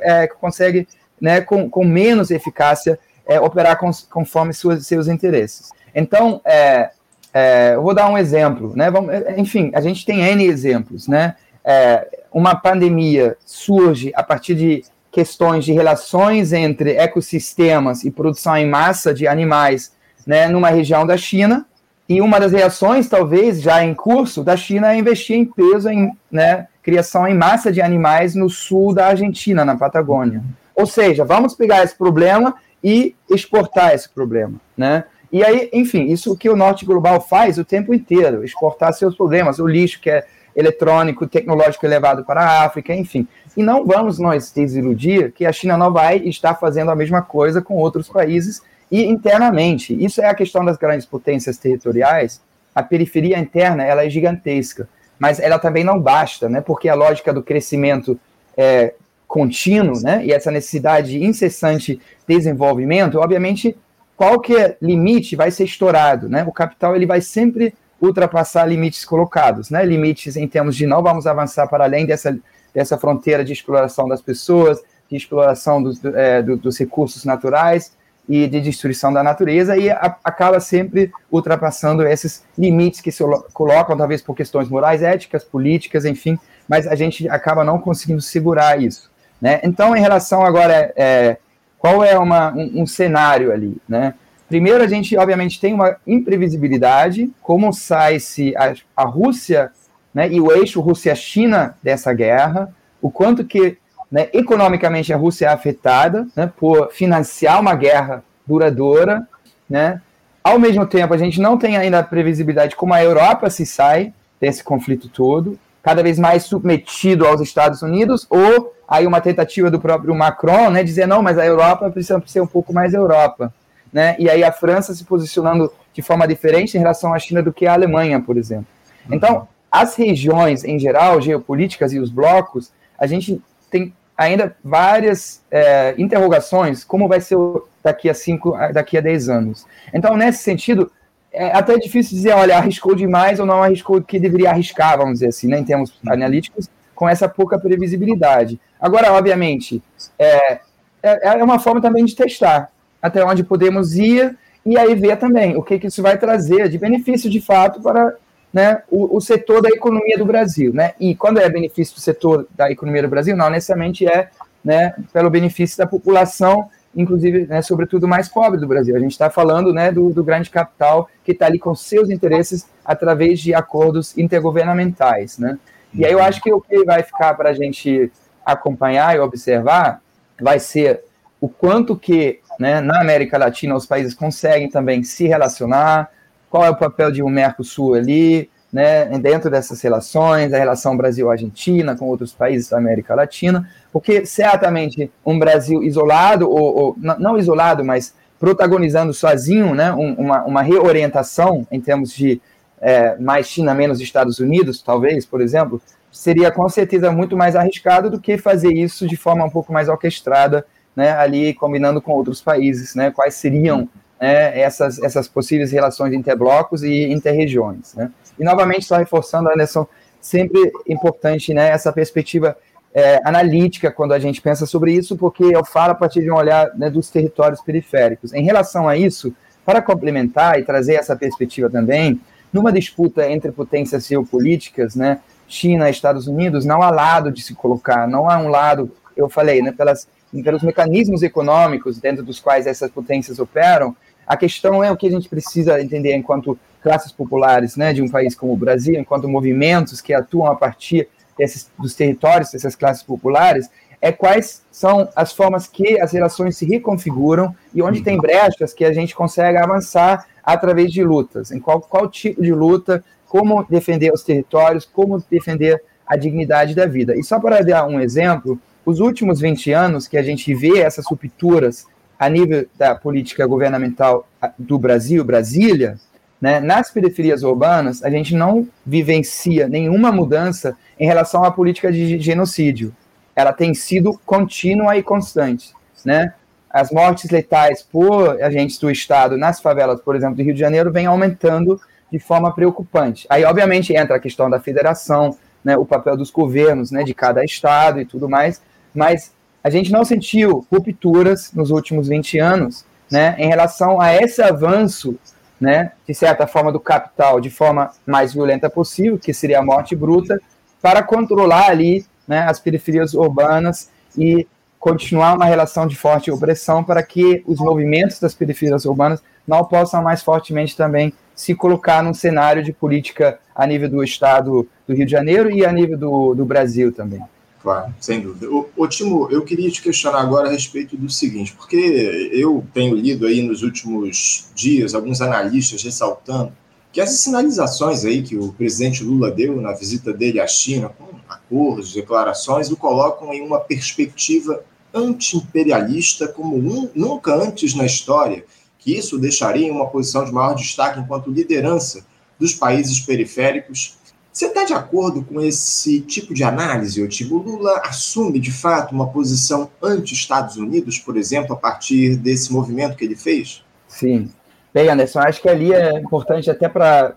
[0.02, 0.86] é, que consegue,
[1.20, 5.70] né, com, com menos eficácia, é, operar com, conforme suas, seus interesses.
[5.92, 6.90] Então, é,
[7.32, 8.88] é, eu vou dar um exemplo, né?
[8.88, 11.34] Vamos, enfim, a gente tem N exemplos, né?
[11.64, 18.68] É, uma pandemia surge a partir de questões de relações entre ecossistemas e produção em
[18.68, 19.92] massa de animais,
[20.26, 21.66] né, numa região da China,
[22.08, 26.12] e uma das reações, talvez, já em curso, da China é investir em peso em
[26.30, 30.42] né, criação em massa de animais no sul da Argentina, na Patagônia.
[30.74, 35.04] Ou seja, vamos pegar esse problema e exportar esse problema, né?
[35.32, 39.58] E aí, enfim, isso que o Norte Global faz o tempo inteiro, exportar seus problemas,
[39.58, 43.26] o lixo que é eletrônico, tecnológico levado para a África, enfim.
[43.56, 47.60] E não vamos nós desiludir que a China não vai estar fazendo a mesma coisa
[47.60, 49.96] com outros países e internamente.
[50.02, 52.40] Isso é a questão das grandes potências territoriais.
[52.74, 54.88] A periferia interna ela é gigantesca,
[55.18, 56.60] mas ela também não basta, né?
[56.60, 58.18] Porque a lógica do crescimento
[58.56, 58.94] é,
[59.26, 60.24] contínuo, né?
[60.24, 63.76] E essa necessidade de incessante desenvolvimento, obviamente
[64.16, 66.44] qualquer limite vai ser estourado, né?
[66.46, 69.84] O capital ele vai sempre ultrapassar limites colocados, né?
[69.84, 72.36] Limites em termos de não vamos avançar para além dessa,
[72.74, 77.92] dessa fronteira de exploração das pessoas, de exploração dos, é, do, dos recursos naturais
[78.28, 83.96] e de destruição da natureza e a, acaba sempre ultrapassando esses limites que se colocam,
[83.96, 86.38] talvez por questões morais, éticas, políticas, enfim,
[86.68, 89.10] mas a gente acaba não conseguindo segurar isso.
[89.40, 89.60] Né?
[89.62, 91.36] Então, em relação agora é,
[91.78, 94.14] qual é uma, um, um cenário ali, né?
[94.54, 99.72] Primeiro, a gente, obviamente, tem uma imprevisibilidade, como sai-se a, a, Rússia
[100.14, 103.76] né, e o eixo Rússia-China dessa guerra, o quanto que
[104.08, 109.26] né, economicamente a Rússia é afetada né, por financiar uma guerra duradoura.
[109.68, 110.00] Né?
[110.44, 114.12] Ao mesmo tempo, a gente não tem ainda a previsibilidade como a Europa se sai
[114.40, 119.80] desse conflito todo, cada vez mais submetido aos Estados Unidos ou aí uma tentativa do
[119.80, 123.52] próprio Macron, né, dizer não, mas a Europa precisa ser um pouco mais Europa.
[123.94, 124.16] Né?
[124.18, 127.64] E aí a França se posicionando de forma diferente em relação à China do que
[127.64, 128.66] a Alemanha, por exemplo.
[129.08, 135.94] Então, as regiões em geral, geopolíticas e os blocos, a gente tem ainda várias é,
[135.96, 137.36] interrogações, como vai ser
[137.84, 139.64] daqui a cinco, daqui a dez anos.
[139.92, 140.90] Então, nesse sentido,
[141.32, 145.14] é até difícil dizer, olha, arriscou demais ou não arriscou o que deveria arriscar, vamos
[145.14, 148.60] dizer assim, né, em termos analíticos, com essa pouca previsibilidade.
[148.80, 149.80] Agora, obviamente,
[150.18, 150.60] é,
[151.02, 152.73] é, é uma forma também de testar
[153.04, 156.78] até onde podemos ir e aí ver também o que, que isso vai trazer de
[156.78, 158.14] benefício de fato para
[158.50, 160.72] né, o, o, setor da economia do Brasil.
[160.72, 160.94] Né?
[160.98, 164.30] E quando é benefício do setor da economia do Brasil, não necessariamente é
[164.64, 168.96] né, pelo benefício da população, inclusive, né, sobretudo, mais pobre do Brasil.
[168.96, 172.66] A gente está falando né, do, do, grande capital que está ali com seus interesses
[172.82, 175.36] através de acordos intergovernamentais.
[175.36, 175.58] Né?
[175.92, 178.10] E aí eu acho que o que vai ficar para a gente
[178.46, 180.00] acompanhar e observar
[180.40, 181.04] vai ser
[181.44, 186.10] o quanto que né, na América Latina os países conseguem também se relacionar,
[186.48, 191.94] qual é o papel de um Mercosul ali, né, dentro dessas relações, a relação Brasil-Argentina
[191.94, 197.84] com outros países da América Latina, porque certamente um Brasil isolado, ou, ou não isolado,
[197.84, 202.40] mas protagonizando sozinho né, uma, uma reorientação em termos de
[202.80, 205.78] é, mais China, menos Estados Unidos, talvez, por exemplo,
[206.10, 209.90] seria com certeza muito mais arriscado do que fazer isso de forma um pouco mais
[209.90, 213.88] orquestrada, né, ali combinando com outros países, né, quais seriam
[214.20, 217.94] né, essas, essas possíveis relações interblocos e interregiões.
[217.94, 218.10] Né?
[218.38, 219.86] E, novamente, só reforçando, Anderson,
[220.20, 222.56] sempre importante né, essa perspectiva
[222.94, 226.36] é, analítica quando a gente pensa sobre isso, porque eu falo a partir de um
[226.36, 228.32] olhar né, dos territórios periféricos.
[228.32, 232.20] Em relação a isso, para complementar e trazer essa perspectiva também,
[232.52, 237.54] numa disputa entre potências geopolíticas, né, China e Estados Unidos, não há lado de se
[237.54, 240.06] colocar, não há um lado, eu falei, né, pelas
[240.42, 245.10] pelos mecanismos econômicos dentro dos quais essas potências operam, a questão é o que a
[245.10, 250.00] gente precisa entender enquanto classes populares né, de um país como o Brasil, enquanto movimentos
[250.00, 253.70] que atuam a partir desses, dos territórios dessas classes populares,
[254.00, 258.84] é quais são as formas que as relações se reconfiguram e onde tem brechas que
[258.84, 261.50] a gente consegue avançar através de lutas.
[261.50, 266.84] Em qual, qual tipo de luta, como defender os territórios, como defender a dignidade da
[266.84, 267.16] vida.
[267.16, 271.06] E só para dar um exemplo, os últimos 20 anos que a gente vê essas
[271.06, 271.86] rupturas
[272.18, 274.26] a nível da política governamental
[274.58, 275.98] do Brasil, Brasília,
[276.40, 282.18] né, nas periferias urbanas, a gente não vivencia nenhuma mudança em relação à política de
[282.18, 282.94] genocídio.
[283.34, 285.72] Ela tem sido contínua e constante.
[286.04, 286.34] Né?
[286.68, 290.92] As mortes letais por agentes do Estado nas favelas, por exemplo, do Rio de Janeiro,
[290.92, 291.80] vem aumentando
[292.12, 293.26] de forma preocupante.
[293.30, 297.42] Aí, obviamente, entra a questão da federação, né, o papel dos governos né, de cada
[297.42, 298.60] estado e tudo mais,
[298.94, 304.42] mas a gente não sentiu rupturas nos últimos 20 anos né, em relação a esse
[304.42, 305.18] avanço,
[305.60, 309.96] né, de certa forma, do capital de forma mais violenta possível, que seria a morte
[309.96, 310.40] bruta,
[310.82, 314.46] para controlar ali né, as periferias urbanas e
[314.78, 320.02] continuar uma relação de forte opressão para que os movimentos das periferias urbanas não possam
[320.02, 325.06] mais fortemente também se colocar num cenário de política a nível do Estado do Rio
[325.06, 327.22] de Janeiro e a nível do, do Brasil também.
[327.64, 328.46] Claro, sem dúvida.
[328.76, 333.26] Ô, Timo, eu queria te questionar agora a respeito do seguinte, porque eu tenho lido
[333.26, 336.52] aí nos últimos dias alguns analistas ressaltando
[336.92, 341.06] que essas sinalizações aí que o presidente Lula deu na visita dele à China, com
[341.26, 348.44] acordos, declarações, o colocam em uma perspectiva anti-imperialista como um, nunca antes na história,
[348.78, 352.04] que isso deixaria em uma posição de maior destaque enquanto liderança
[352.38, 353.96] dos países periféricos
[354.34, 357.38] você está de acordo com esse tipo de análise, Otibo?
[357.38, 363.04] Lula assume, de fato, uma posição anti-Estados Unidos, por exemplo, a partir desse movimento que
[363.04, 363.64] ele fez?
[363.86, 364.28] Sim.
[364.74, 367.16] Bem, Anderson, acho que ali é importante até para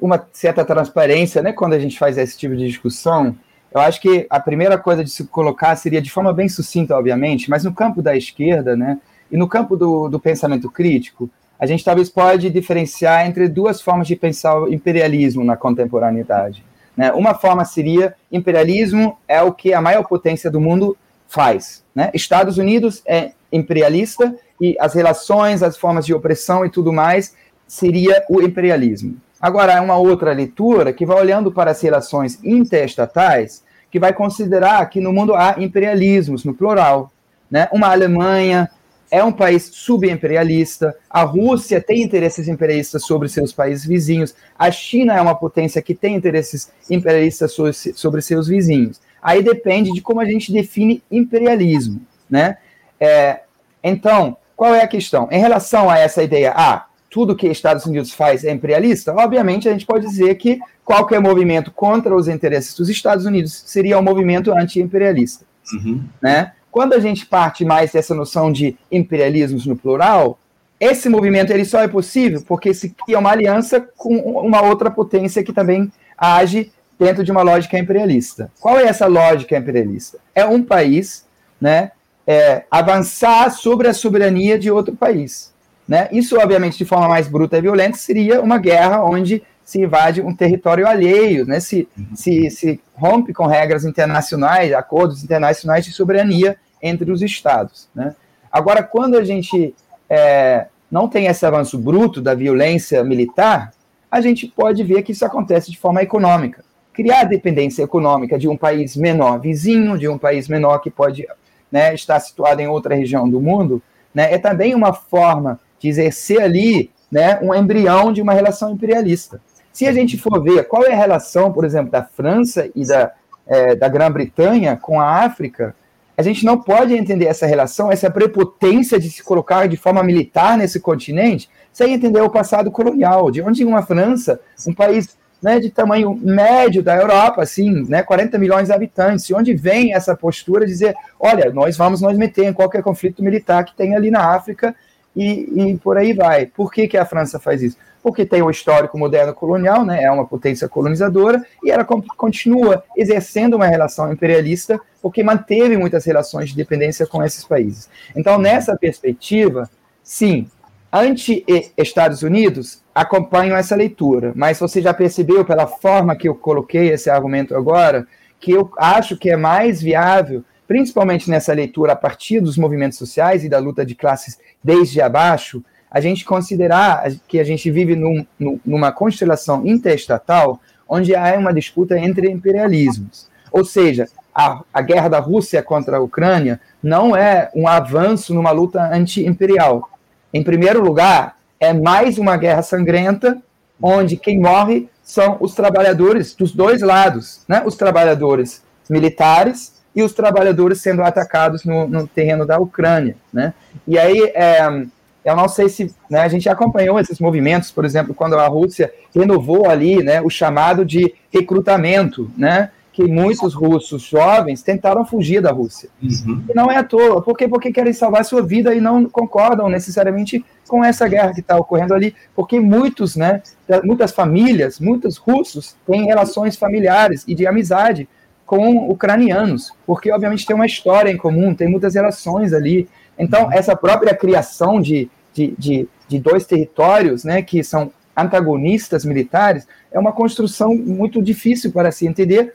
[0.00, 3.36] uma certa transparência, né, quando a gente faz esse tipo de discussão.
[3.70, 7.50] Eu acho que a primeira coisa de se colocar seria de forma bem sucinta, obviamente,
[7.50, 8.98] mas no campo da esquerda, né,
[9.30, 11.28] e no campo do, do pensamento crítico,
[11.64, 16.62] a gente talvez pode diferenciar entre duas formas de pensar o imperialismo na contemporaneidade.
[16.94, 17.10] Né?
[17.12, 20.94] Uma forma seria imperialismo é o que a maior potência do mundo
[21.26, 21.82] faz.
[21.94, 22.10] Né?
[22.12, 27.34] Estados Unidos é imperialista e as relações, as formas de opressão e tudo mais
[27.66, 29.16] seria o imperialismo.
[29.40, 34.84] Agora, há uma outra leitura que vai olhando para as relações interestatais, que vai considerar
[34.90, 37.10] que no mundo há imperialismos, no plural.
[37.50, 37.68] Né?
[37.72, 38.68] Uma Alemanha,
[39.10, 45.14] é um país subimperialista, a Rússia tem interesses imperialistas sobre seus países vizinhos, a China
[45.14, 47.54] é uma potência que tem interesses imperialistas
[47.94, 49.00] sobre seus vizinhos.
[49.22, 52.58] Aí depende de como a gente define imperialismo, né?
[53.00, 53.40] É,
[53.82, 55.28] então, qual é a questão?
[55.30, 59.72] Em relação a essa ideia, ah, tudo que Estados Unidos faz é imperialista, obviamente a
[59.72, 64.52] gente pode dizer que qualquer movimento contra os interesses dos Estados Unidos seria um movimento
[64.52, 65.44] anti-imperialista.
[65.72, 66.02] Uhum.
[66.20, 66.52] Né?
[66.74, 70.40] Quando a gente parte mais dessa noção de imperialismos no plural,
[70.80, 75.44] esse movimento ele só é possível porque se cria uma aliança com uma outra potência
[75.44, 78.50] que também age dentro de uma lógica imperialista.
[78.58, 80.18] Qual é essa lógica imperialista?
[80.34, 81.24] É um país
[81.60, 81.92] né,
[82.26, 85.54] é, avançar sobre a soberania de outro país.
[85.86, 86.08] Né?
[86.10, 90.34] Isso, obviamente, de forma mais bruta e violenta, seria uma guerra onde se invade um
[90.34, 91.60] território alheio, né?
[91.60, 97.88] se, se, se rompe com regras internacionais, acordos internacionais de soberania entre os estados.
[97.94, 98.14] Né?
[98.52, 99.74] Agora, quando a gente
[100.08, 103.72] é, não tem esse avanço bruto da violência militar,
[104.10, 106.62] a gente pode ver que isso acontece de forma econômica.
[106.92, 111.26] Criar dependência econômica de um país menor vizinho, de um país menor que pode
[111.72, 113.82] né, estar situado em outra região do mundo,
[114.14, 119.40] né, é também uma forma de exercer ali né, um embrião de uma relação imperialista.
[119.72, 123.10] Se a gente for ver qual é a relação, por exemplo, da França e da,
[123.44, 125.74] é, da Grã-Bretanha com a África,
[126.16, 130.56] a gente não pode entender essa relação, essa prepotência de se colocar de forma militar
[130.56, 135.70] nesse continente, sem entender o passado colonial, de onde uma França, um país né, de
[135.70, 140.64] tamanho médio da Europa, assim, né, 40 milhões de habitantes, de onde vem essa postura
[140.64, 144.34] de dizer, olha, nós vamos nos meter em qualquer conflito militar que tem ali na
[144.34, 144.74] África
[145.14, 146.46] e, e por aí vai.
[146.46, 147.76] Por que, que a França faz isso?
[148.02, 153.54] Porque tem o histórico moderno colonial, né, é uma potência colonizadora, e ela continua exercendo
[153.54, 157.88] uma relação imperialista, porque manteve muitas relações de dependência com esses países.
[158.14, 159.70] Então, nessa perspectiva,
[160.02, 160.46] sim,
[160.92, 167.10] anti-Estados Unidos acompanham essa leitura, mas você já percebeu pela forma que eu coloquei esse
[167.10, 168.06] argumento agora,
[168.38, 173.44] que eu acho que é mais viável principalmente nessa leitura a partir dos movimentos sociais
[173.44, 178.26] e da luta de classes desde abaixo, a gente considerar que a gente vive num,
[178.64, 183.28] numa constelação interestatal onde há uma disputa entre imperialismos.
[183.52, 188.50] Ou seja, a, a guerra da Rússia contra a Ucrânia não é um avanço numa
[188.50, 189.88] luta anti-imperial.
[190.32, 193.40] Em primeiro lugar, é mais uma guerra sangrenta,
[193.80, 197.62] onde quem morre são os trabalhadores dos dois lados, né?
[197.64, 203.54] os trabalhadores militares e os trabalhadores sendo atacados no, no terreno da Ucrânia, né?
[203.86, 204.84] E aí, é,
[205.24, 208.92] eu não sei se né, a gente acompanhou esses movimentos, por exemplo, quando a Rússia
[209.14, 212.70] renovou ali, né, o chamado de recrutamento, né?
[212.92, 215.88] Que muitos russos jovens tentaram fugir da Rússia.
[216.00, 216.44] Uhum.
[216.48, 220.44] E não é à toa, porque porque querem salvar sua vida e não concordam necessariamente
[220.68, 223.42] com essa guerra que está ocorrendo ali, porque muitos, né,
[223.82, 228.08] muitas famílias, muitos russos têm relações familiares e de amizade
[228.54, 232.88] com ucranianos, porque obviamente tem uma história em comum, tem muitas relações ali.
[233.18, 233.52] Então, uhum.
[233.52, 239.98] essa própria criação de, de, de, de, dois territórios, né, que são antagonistas militares, é
[239.98, 242.54] uma construção muito difícil para se entender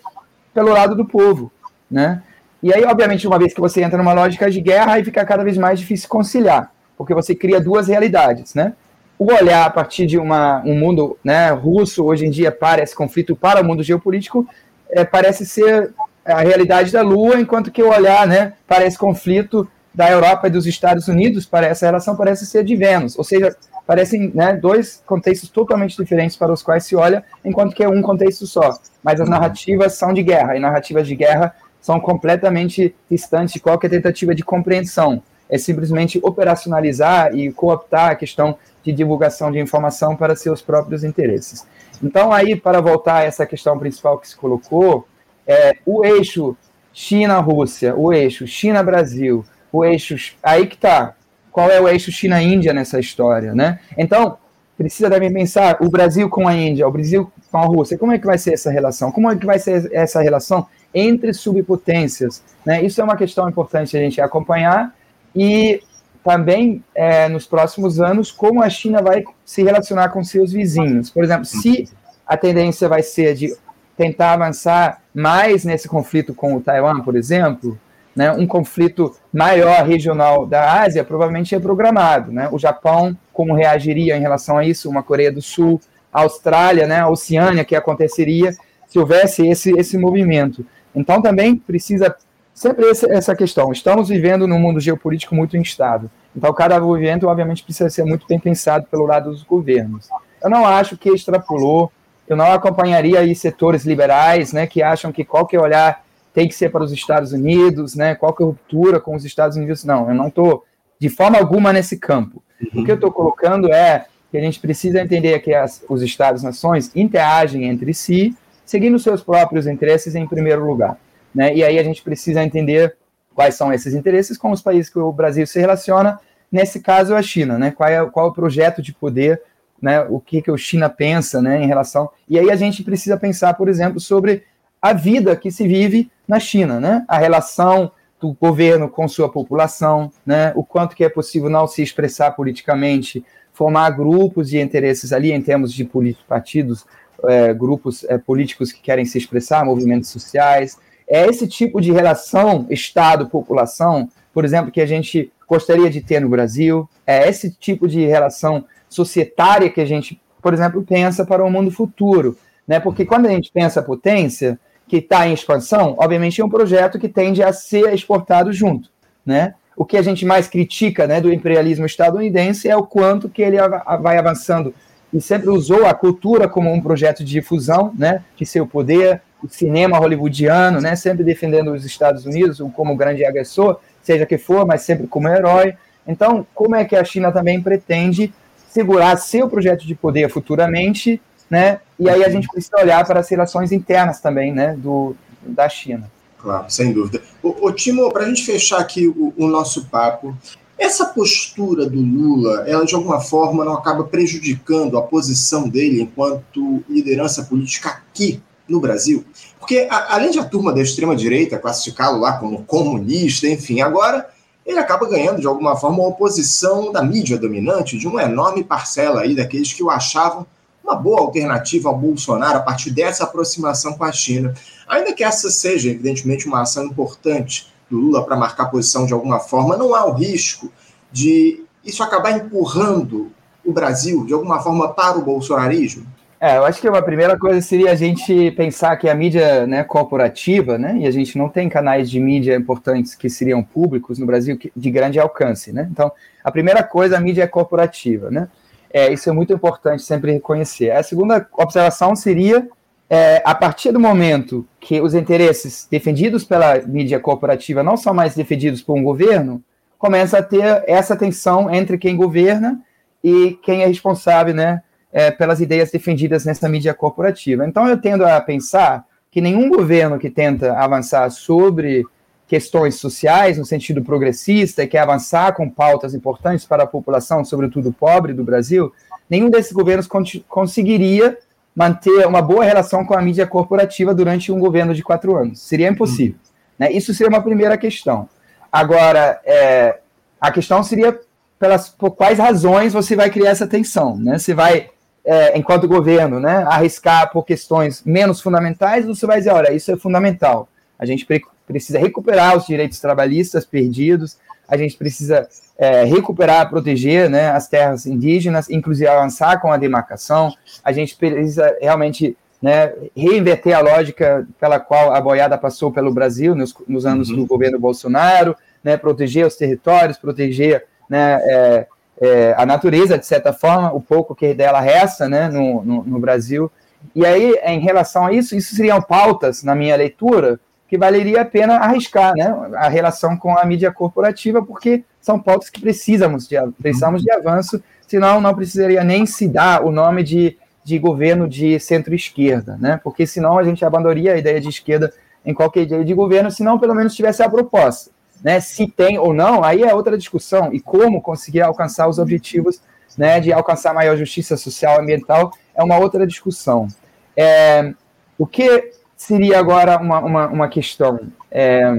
[0.53, 1.51] pelo lado do povo,
[1.91, 2.23] né?
[2.63, 5.43] E aí, obviamente, uma vez que você entra numa lógica de guerra, aí fica cada
[5.43, 8.73] vez mais difícil conciliar, porque você cria duas realidades, né?
[9.17, 12.95] O olhar a partir de uma, um mundo né, russo, hoje em dia, para esse
[12.95, 14.47] conflito, para o mundo geopolítico,
[14.91, 15.93] é, parece ser
[16.25, 20.51] a realidade da Lua, enquanto que o olhar né, para esse conflito da Europa e
[20.51, 25.01] dos Estados Unidos, para essa relação parece ser de Vênus, ou seja, parecem né, dois
[25.05, 28.77] contextos totalmente diferentes para os quais se olha, enquanto que é um contexto só.
[29.03, 33.89] Mas as narrativas são de guerra, e narrativas de guerra são completamente distantes de qualquer
[33.89, 35.23] tentativa de compreensão.
[35.49, 41.65] É simplesmente operacionalizar e cooptar a questão de divulgação de informação para seus próprios interesses.
[42.01, 45.07] Então, aí, para voltar a essa questão principal que se colocou,
[45.45, 46.55] é, o eixo
[46.93, 50.15] China-Rússia, o eixo China-Brasil, o eixo.
[50.41, 51.15] Aí que está.
[51.51, 53.79] Qual é o eixo China-Índia nessa história, né?
[53.97, 54.37] Então,
[54.77, 57.97] precisa também pensar o Brasil com a Índia, o Brasil com a Rússia.
[57.97, 59.11] Como é que vai ser essa relação?
[59.11, 62.41] Como é que vai ser essa relação entre subpotências?
[62.65, 62.83] Né?
[62.83, 64.95] Isso é uma questão importante a gente acompanhar
[65.35, 65.81] e
[66.23, 71.09] também é, nos próximos anos como a China vai se relacionar com seus vizinhos.
[71.09, 71.89] Por exemplo, se
[72.25, 73.55] a tendência vai ser de
[73.97, 77.77] tentar avançar mais nesse conflito com o Taiwan, por exemplo,
[78.15, 82.31] né, um conflito maior regional da Ásia provavelmente é programado.
[82.31, 82.49] Né?
[82.51, 84.89] O Japão, como reagiria em relação a isso?
[84.89, 85.79] Uma Coreia do Sul,
[86.11, 88.51] a Austrália, né, a Oceânia, que aconteceria
[88.87, 90.65] se houvesse esse, esse movimento.
[90.93, 92.15] Então também precisa
[92.59, 93.71] sempre essa questão.
[93.71, 96.09] Estamos vivendo num mundo geopolítico muito instável.
[96.35, 100.09] Então, cada movimento, obviamente, precisa ser muito bem pensado pelo lado dos governos.
[100.43, 101.89] Eu não acho que extrapolou,
[102.27, 106.03] eu não acompanharia aí setores liberais, né, que acham que qualquer olhar
[106.33, 109.85] tem que ser para os Estados Unidos, né, qualquer ruptura com os Estados Unidos.
[109.85, 110.65] Não, eu não estou
[110.99, 112.43] de forma alguma nesse campo.
[112.61, 112.81] Uhum.
[112.81, 116.91] O que eu estou colocando é que a gente precisa entender que as, os Estados-nações
[116.93, 118.35] interagem entre si,
[118.65, 120.97] seguindo seus próprios interesses em primeiro lugar.
[121.33, 121.55] Né?
[121.55, 122.95] E aí a gente precisa entender
[123.33, 126.19] quais são esses interesses com os países que o Brasil se relaciona,
[126.51, 127.71] nesse caso a China, né?
[127.71, 129.41] qual, é, qual é o projeto de poder,
[129.81, 130.01] né?
[130.01, 131.61] o que, que a China pensa né?
[131.63, 132.09] em relação...
[132.27, 134.43] E aí a gente precisa pensar, por exemplo, sobre
[134.81, 137.05] a vida que se vive na China, né?
[137.07, 140.51] a relação do governo com sua população, né?
[140.55, 143.23] o quanto que é possível não se expressar politicamente,
[143.53, 145.89] formar grupos de interesses ali em termos de
[146.27, 146.85] partidos,
[147.27, 150.77] é, grupos é, políticos que querem se expressar, movimentos sociais.
[151.09, 156.29] É esse tipo de relação Estado-população, por exemplo, que a gente gostaria de ter no
[156.29, 156.87] Brasil.
[157.05, 161.71] É esse tipo de relação societária que a gente, por exemplo, pensa para o mundo
[161.71, 162.37] futuro.
[162.67, 162.79] Né?
[162.79, 167.07] Porque quando a gente pensa potência, que está em expansão, obviamente é um projeto que
[167.07, 168.89] tende a ser exportado junto,
[169.23, 169.53] né?
[169.77, 173.55] O que a gente mais critica, né, do imperialismo estadunidense é o quanto que ele
[174.01, 174.73] vai avançando
[175.13, 179.47] e sempre usou a cultura como um projeto de difusão, né, de seu poder, o
[179.47, 184.81] cinema hollywoodiano, né, sempre defendendo os Estados Unidos como grande agressor, seja que for, mas
[184.81, 185.75] sempre como herói.
[186.07, 188.33] Então, como é que a China também pretende
[188.69, 191.79] segurar seu projeto de poder futuramente né?
[191.97, 196.09] E aí a gente precisa olhar para as relações internas também, né, do, da China.
[196.37, 197.21] Claro, sem dúvida.
[197.43, 200.37] O, Timo, para a gente fechar aqui o, o, nosso papo,
[200.77, 206.81] essa postura do Lula, ela de alguma forma não acaba prejudicando a posição dele enquanto
[206.87, 209.25] liderança política aqui no Brasil?
[209.59, 214.29] Porque a, além de a turma da extrema-direita classificá-lo lá como comunista, enfim, agora
[214.65, 219.21] ele acaba ganhando de alguma forma uma oposição da mídia dominante, de uma enorme parcela
[219.21, 220.45] aí daqueles que o achavam
[220.83, 224.53] uma boa alternativa ao Bolsonaro a partir dessa aproximação com a China.
[224.87, 229.39] Ainda que essa seja, evidentemente, uma ação importante do Lula para marcar posição de alguma
[229.39, 230.71] forma, não há o risco
[231.11, 233.31] de isso acabar empurrando
[233.65, 236.05] o Brasil, de alguma forma, para o bolsonarismo?
[236.41, 239.83] É, eu acho que uma primeira coisa seria a gente pensar que a mídia né,
[239.83, 244.25] corporativa, né, e a gente não tem canais de mídia importantes que seriam públicos no
[244.25, 245.89] Brasil de grande alcance, né?
[245.91, 246.09] Então,
[246.41, 248.47] a primeira coisa, a mídia é corporativa, né?
[248.89, 250.91] É, isso é muito importante sempre reconhecer.
[250.91, 252.69] A segunda observação seria,
[253.09, 258.33] é, a partir do momento que os interesses defendidos pela mídia corporativa não são mais
[258.33, 259.61] defendidos por um governo,
[259.97, 262.79] começa a ter essa tensão entre quem governa
[263.21, 264.81] e quem é responsável né,
[265.11, 267.65] é, pelas ideias defendidas nessa mídia corporativa.
[267.65, 272.05] Então, eu tendo a pensar que nenhum governo que tenta avançar sobre
[272.47, 277.93] questões sociais, no sentido progressista, e quer avançar com pautas importantes para a população, sobretudo
[277.93, 278.91] pobre do Brasil,
[279.29, 280.07] nenhum desses governos
[280.47, 281.37] conseguiria
[281.75, 285.61] manter uma boa relação com a mídia corporativa durante um governo de quatro anos.
[285.61, 286.35] Seria impossível.
[286.35, 286.49] Hum.
[286.79, 286.91] Né?
[286.91, 288.27] Isso seria uma primeira questão.
[288.71, 289.99] Agora, é,
[290.41, 291.19] a questão seria
[291.59, 294.17] pelas, por quais razões você vai criar essa tensão.
[294.17, 294.37] Né?
[294.39, 294.89] Você vai,
[295.29, 299.95] é, enquanto governo, né, arriscar por questões menos fundamentais, você vai dizer, olha, isso é
[299.95, 300.67] fundamental.
[300.97, 301.23] A gente
[301.67, 308.07] precisa recuperar os direitos trabalhistas perdidos, a gente precisa é, recuperar, proteger né, as terras
[308.07, 310.51] indígenas, inclusive avançar com a demarcação,
[310.83, 316.55] a gente precisa realmente né, reinverter a lógica pela qual a boiada passou pelo Brasil
[316.55, 317.35] nos, nos anos uhum.
[317.35, 321.87] do governo Bolsonaro, né, proteger os territórios, proteger né, é,
[322.21, 326.19] é, a natureza, de certa forma, o pouco que dela resta né, no, no, no
[326.19, 326.71] Brasil.
[327.15, 331.45] E aí, em relação a isso, isso seriam pautas, na minha leitura, que valeria a
[331.45, 336.55] pena arriscar né, a relação com a mídia corporativa, porque são pautas que precisamos de,
[336.81, 341.79] precisamos de avanço, senão não precisaria nem se dar o nome de, de governo de
[341.79, 345.13] centro-esquerda, né, porque senão a gente abandonaria a ideia de esquerda
[345.45, 348.11] em qualquer ideia de governo, se não pelo menos tivesse a proposta.
[348.43, 352.81] Né, se tem ou não, aí é outra discussão, e como conseguir alcançar os objetivos
[353.17, 356.87] né, de alcançar maior justiça social e ambiental é uma outra discussão.
[357.35, 357.93] É,
[358.37, 361.19] o que seria agora uma, uma, uma questão.
[361.51, 361.93] É,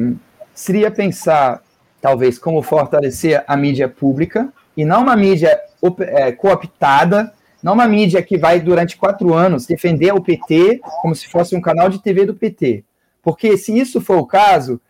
[0.54, 1.62] seria pensar,
[2.00, 5.60] talvez, como fortalecer a mídia pública, e não uma mídia
[6.00, 7.32] é, cooptada,
[7.62, 11.60] não uma mídia que vai, durante quatro anos, defender o PT como se fosse um
[11.60, 12.84] canal de TV do PT.
[13.22, 14.80] Porque, se isso for o caso,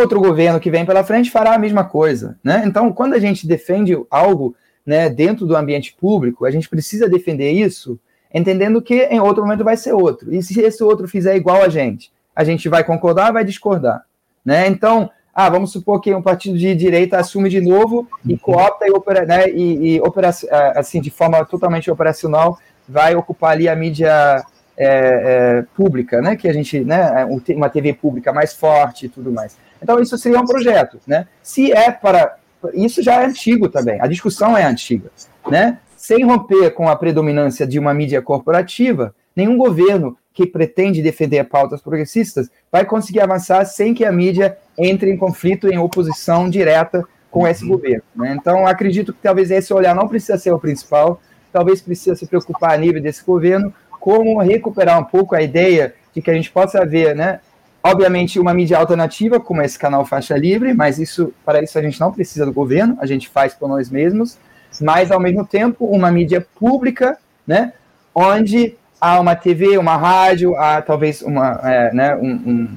[0.00, 2.38] outro governo que vem pela frente fará a mesma coisa.
[2.42, 2.62] Né?
[2.66, 7.52] Então, quando a gente defende algo né, dentro do ambiente público, a gente precisa defender
[7.52, 7.98] isso
[8.32, 10.32] entendendo que em outro momento vai ser outro.
[10.32, 14.04] E se esse outro fizer igual a gente, a gente vai concordar vai discordar?
[14.44, 14.68] Né?
[14.68, 18.90] Então, ah, vamos supor que um partido de direita assume de novo e coopta e,
[18.90, 20.30] opera, né, e, e opera,
[20.74, 24.44] assim, de forma totalmente operacional, vai ocupar ali a mídia
[24.76, 29.30] é, é, pública, né, que a gente, né, uma TV pública mais forte e tudo
[29.30, 29.56] mais.
[29.82, 31.26] Então, isso seria um projeto, né?
[31.42, 32.36] Se é para
[32.74, 34.00] isso já é antigo também.
[34.00, 35.10] A discussão é antiga,
[35.48, 35.78] né?
[35.96, 41.80] Sem romper com a predominância de uma mídia corporativa, nenhum governo que pretende defender pautas
[41.80, 47.46] progressistas vai conseguir avançar sem que a mídia entre em conflito, em oposição direta com
[47.46, 47.70] esse uhum.
[47.70, 48.02] governo.
[48.14, 48.36] Né?
[48.38, 51.20] Então, acredito que talvez esse olhar não precisa ser o principal,
[51.52, 56.22] talvez precisa se preocupar a nível desse governo, como recuperar um pouco a ideia de
[56.22, 57.40] que a gente possa ver, né,
[57.82, 62.00] obviamente, uma mídia alternativa, como esse canal Faixa Livre, mas isso para isso a gente
[62.00, 64.38] não precisa do governo, a gente faz por nós mesmos,
[64.80, 67.72] mas, ao mesmo tempo, uma mídia pública, né,
[68.14, 72.68] onde há uma TV, uma rádio, há talvez uma, é, né, um, um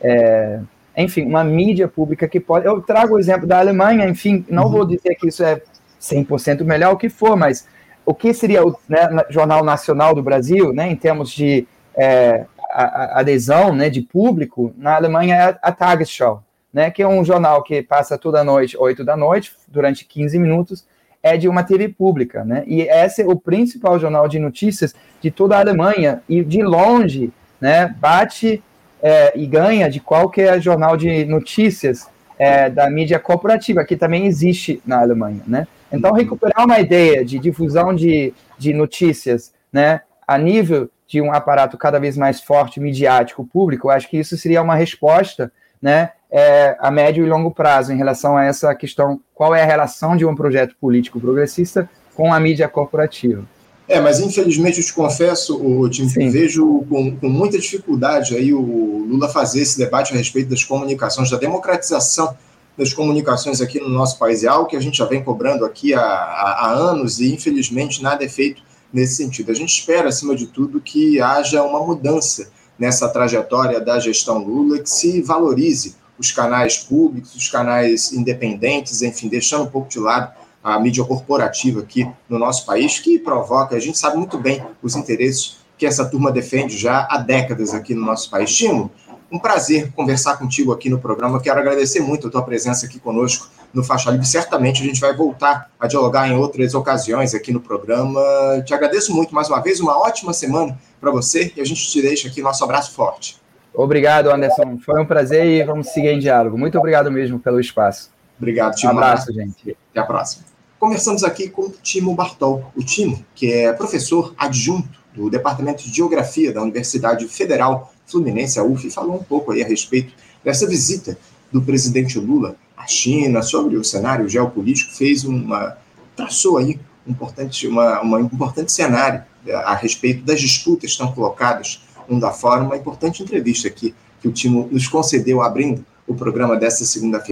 [0.00, 0.60] é,
[0.96, 2.66] enfim, uma mídia pública que pode.
[2.66, 4.70] Eu trago o exemplo da Alemanha, enfim, não uhum.
[4.70, 5.60] vou dizer que isso é
[6.00, 7.66] 100% melhor, o que for, mas
[8.04, 13.20] o que seria o né, Jornal Nacional do Brasil, né, em termos de é, a,
[13.20, 16.42] adesão né, de público, na Alemanha é a, a Tagesschau,
[16.72, 20.84] né, que é um jornal que passa toda noite, 8 da noite, durante 15 minutos,
[21.22, 22.64] é de uma TV pública, né?
[22.66, 27.30] E esse é o principal jornal de notícias de toda a Alemanha e de longe,
[27.60, 27.94] né?
[27.98, 28.62] Bate
[29.02, 32.08] é, e ganha de qualquer jornal de notícias
[32.38, 35.66] é, da mídia corporativa que também existe na Alemanha, né?
[35.92, 40.00] Então recuperar uma ideia de difusão de, de notícias, né?
[40.26, 44.62] A nível de um aparato cada vez mais forte midiático público, acho que isso seria
[44.62, 45.52] uma resposta,
[45.82, 46.12] né?
[46.30, 50.16] é, a médio e longo prazo em relação a essa questão, qual é a relação
[50.16, 53.44] de um projeto político progressista com a mídia corporativa.
[53.88, 59.04] É, mas infelizmente eu te confesso, o time vejo com, com, muita dificuldade aí o
[59.08, 62.36] Lula fazer esse debate a respeito das comunicações, da democratização
[62.78, 64.44] das comunicações aqui no nosso país.
[64.44, 68.24] É algo que a gente já vem cobrando aqui há, há anos e infelizmente nada
[68.24, 68.62] é feito
[68.92, 69.50] nesse sentido.
[69.50, 74.78] A gente espera, acima de tudo, que haja uma mudança nessa trajetória da gestão Lula,
[74.78, 80.32] que se valorize os canais públicos, os canais independentes, enfim, deixando um pouco de lado
[80.62, 84.94] a mídia corporativa aqui no nosso país, que provoca, a gente sabe muito bem os
[84.94, 88.54] interesses que essa turma defende já há décadas aqui no nosso país.
[88.54, 88.90] Timo,
[89.32, 91.40] um prazer conversar contigo aqui no programa.
[91.40, 94.26] Quero agradecer muito a tua presença aqui conosco no Faixa Livre.
[94.26, 98.20] Certamente a gente vai voltar a dialogar em outras ocasiões aqui no programa.
[98.64, 99.80] Te agradeço muito mais uma vez.
[99.80, 103.38] Uma ótima semana para você e a gente te deixa aqui nosso abraço forte.
[103.72, 104.78] Obrigado, Anderson.
[104.84, 106.58] Foi um prazer e vamos seguir em diálogo.
[106.58, 108.10] Muito obrigado mesmo pelo espaço.
[108.36, 108.92] Obrigado, Timo.
[108.92, 109.76] Um abraço, gente.
[109.90, 110.44] Até a próxima.
[110.78, 112.72] Conversamos aqui com o Timo Bartol.
[112.74, 118.64] O Timo, que é professor adjunto do Departamento de Geografia da Universidade Federal Fluminense, a
[118.64, 120.12] UF, falou um pouco aí a respeito
[120.42, 121.18] dessa visita
[121.52, 125.76] do presidente Lula à China, sobre o cenário geopolítico, fez uma.
[126.16, 129.22] traçou aí um importante, uma, uma importante cenário
[129.64, 134.32] a respeito das disputas que estão colocadas da Fórum, uma importante entrevista aqui que o
[134.32, 137.30] Timo nos concedeu abrindo o programa desta segunda-feira.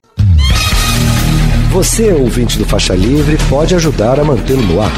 [1.72, 4.92] Você, ouvinte do Faixa Livre, pode ajudar a mantê-lo no ar.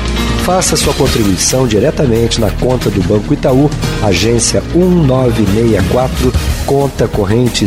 [0.44, 3.68] Faça sua contribuição diretamente na conta do Banco Itaú,
[4.02, 6.32] agência 1964,
[6.66, 7.66] conta corrente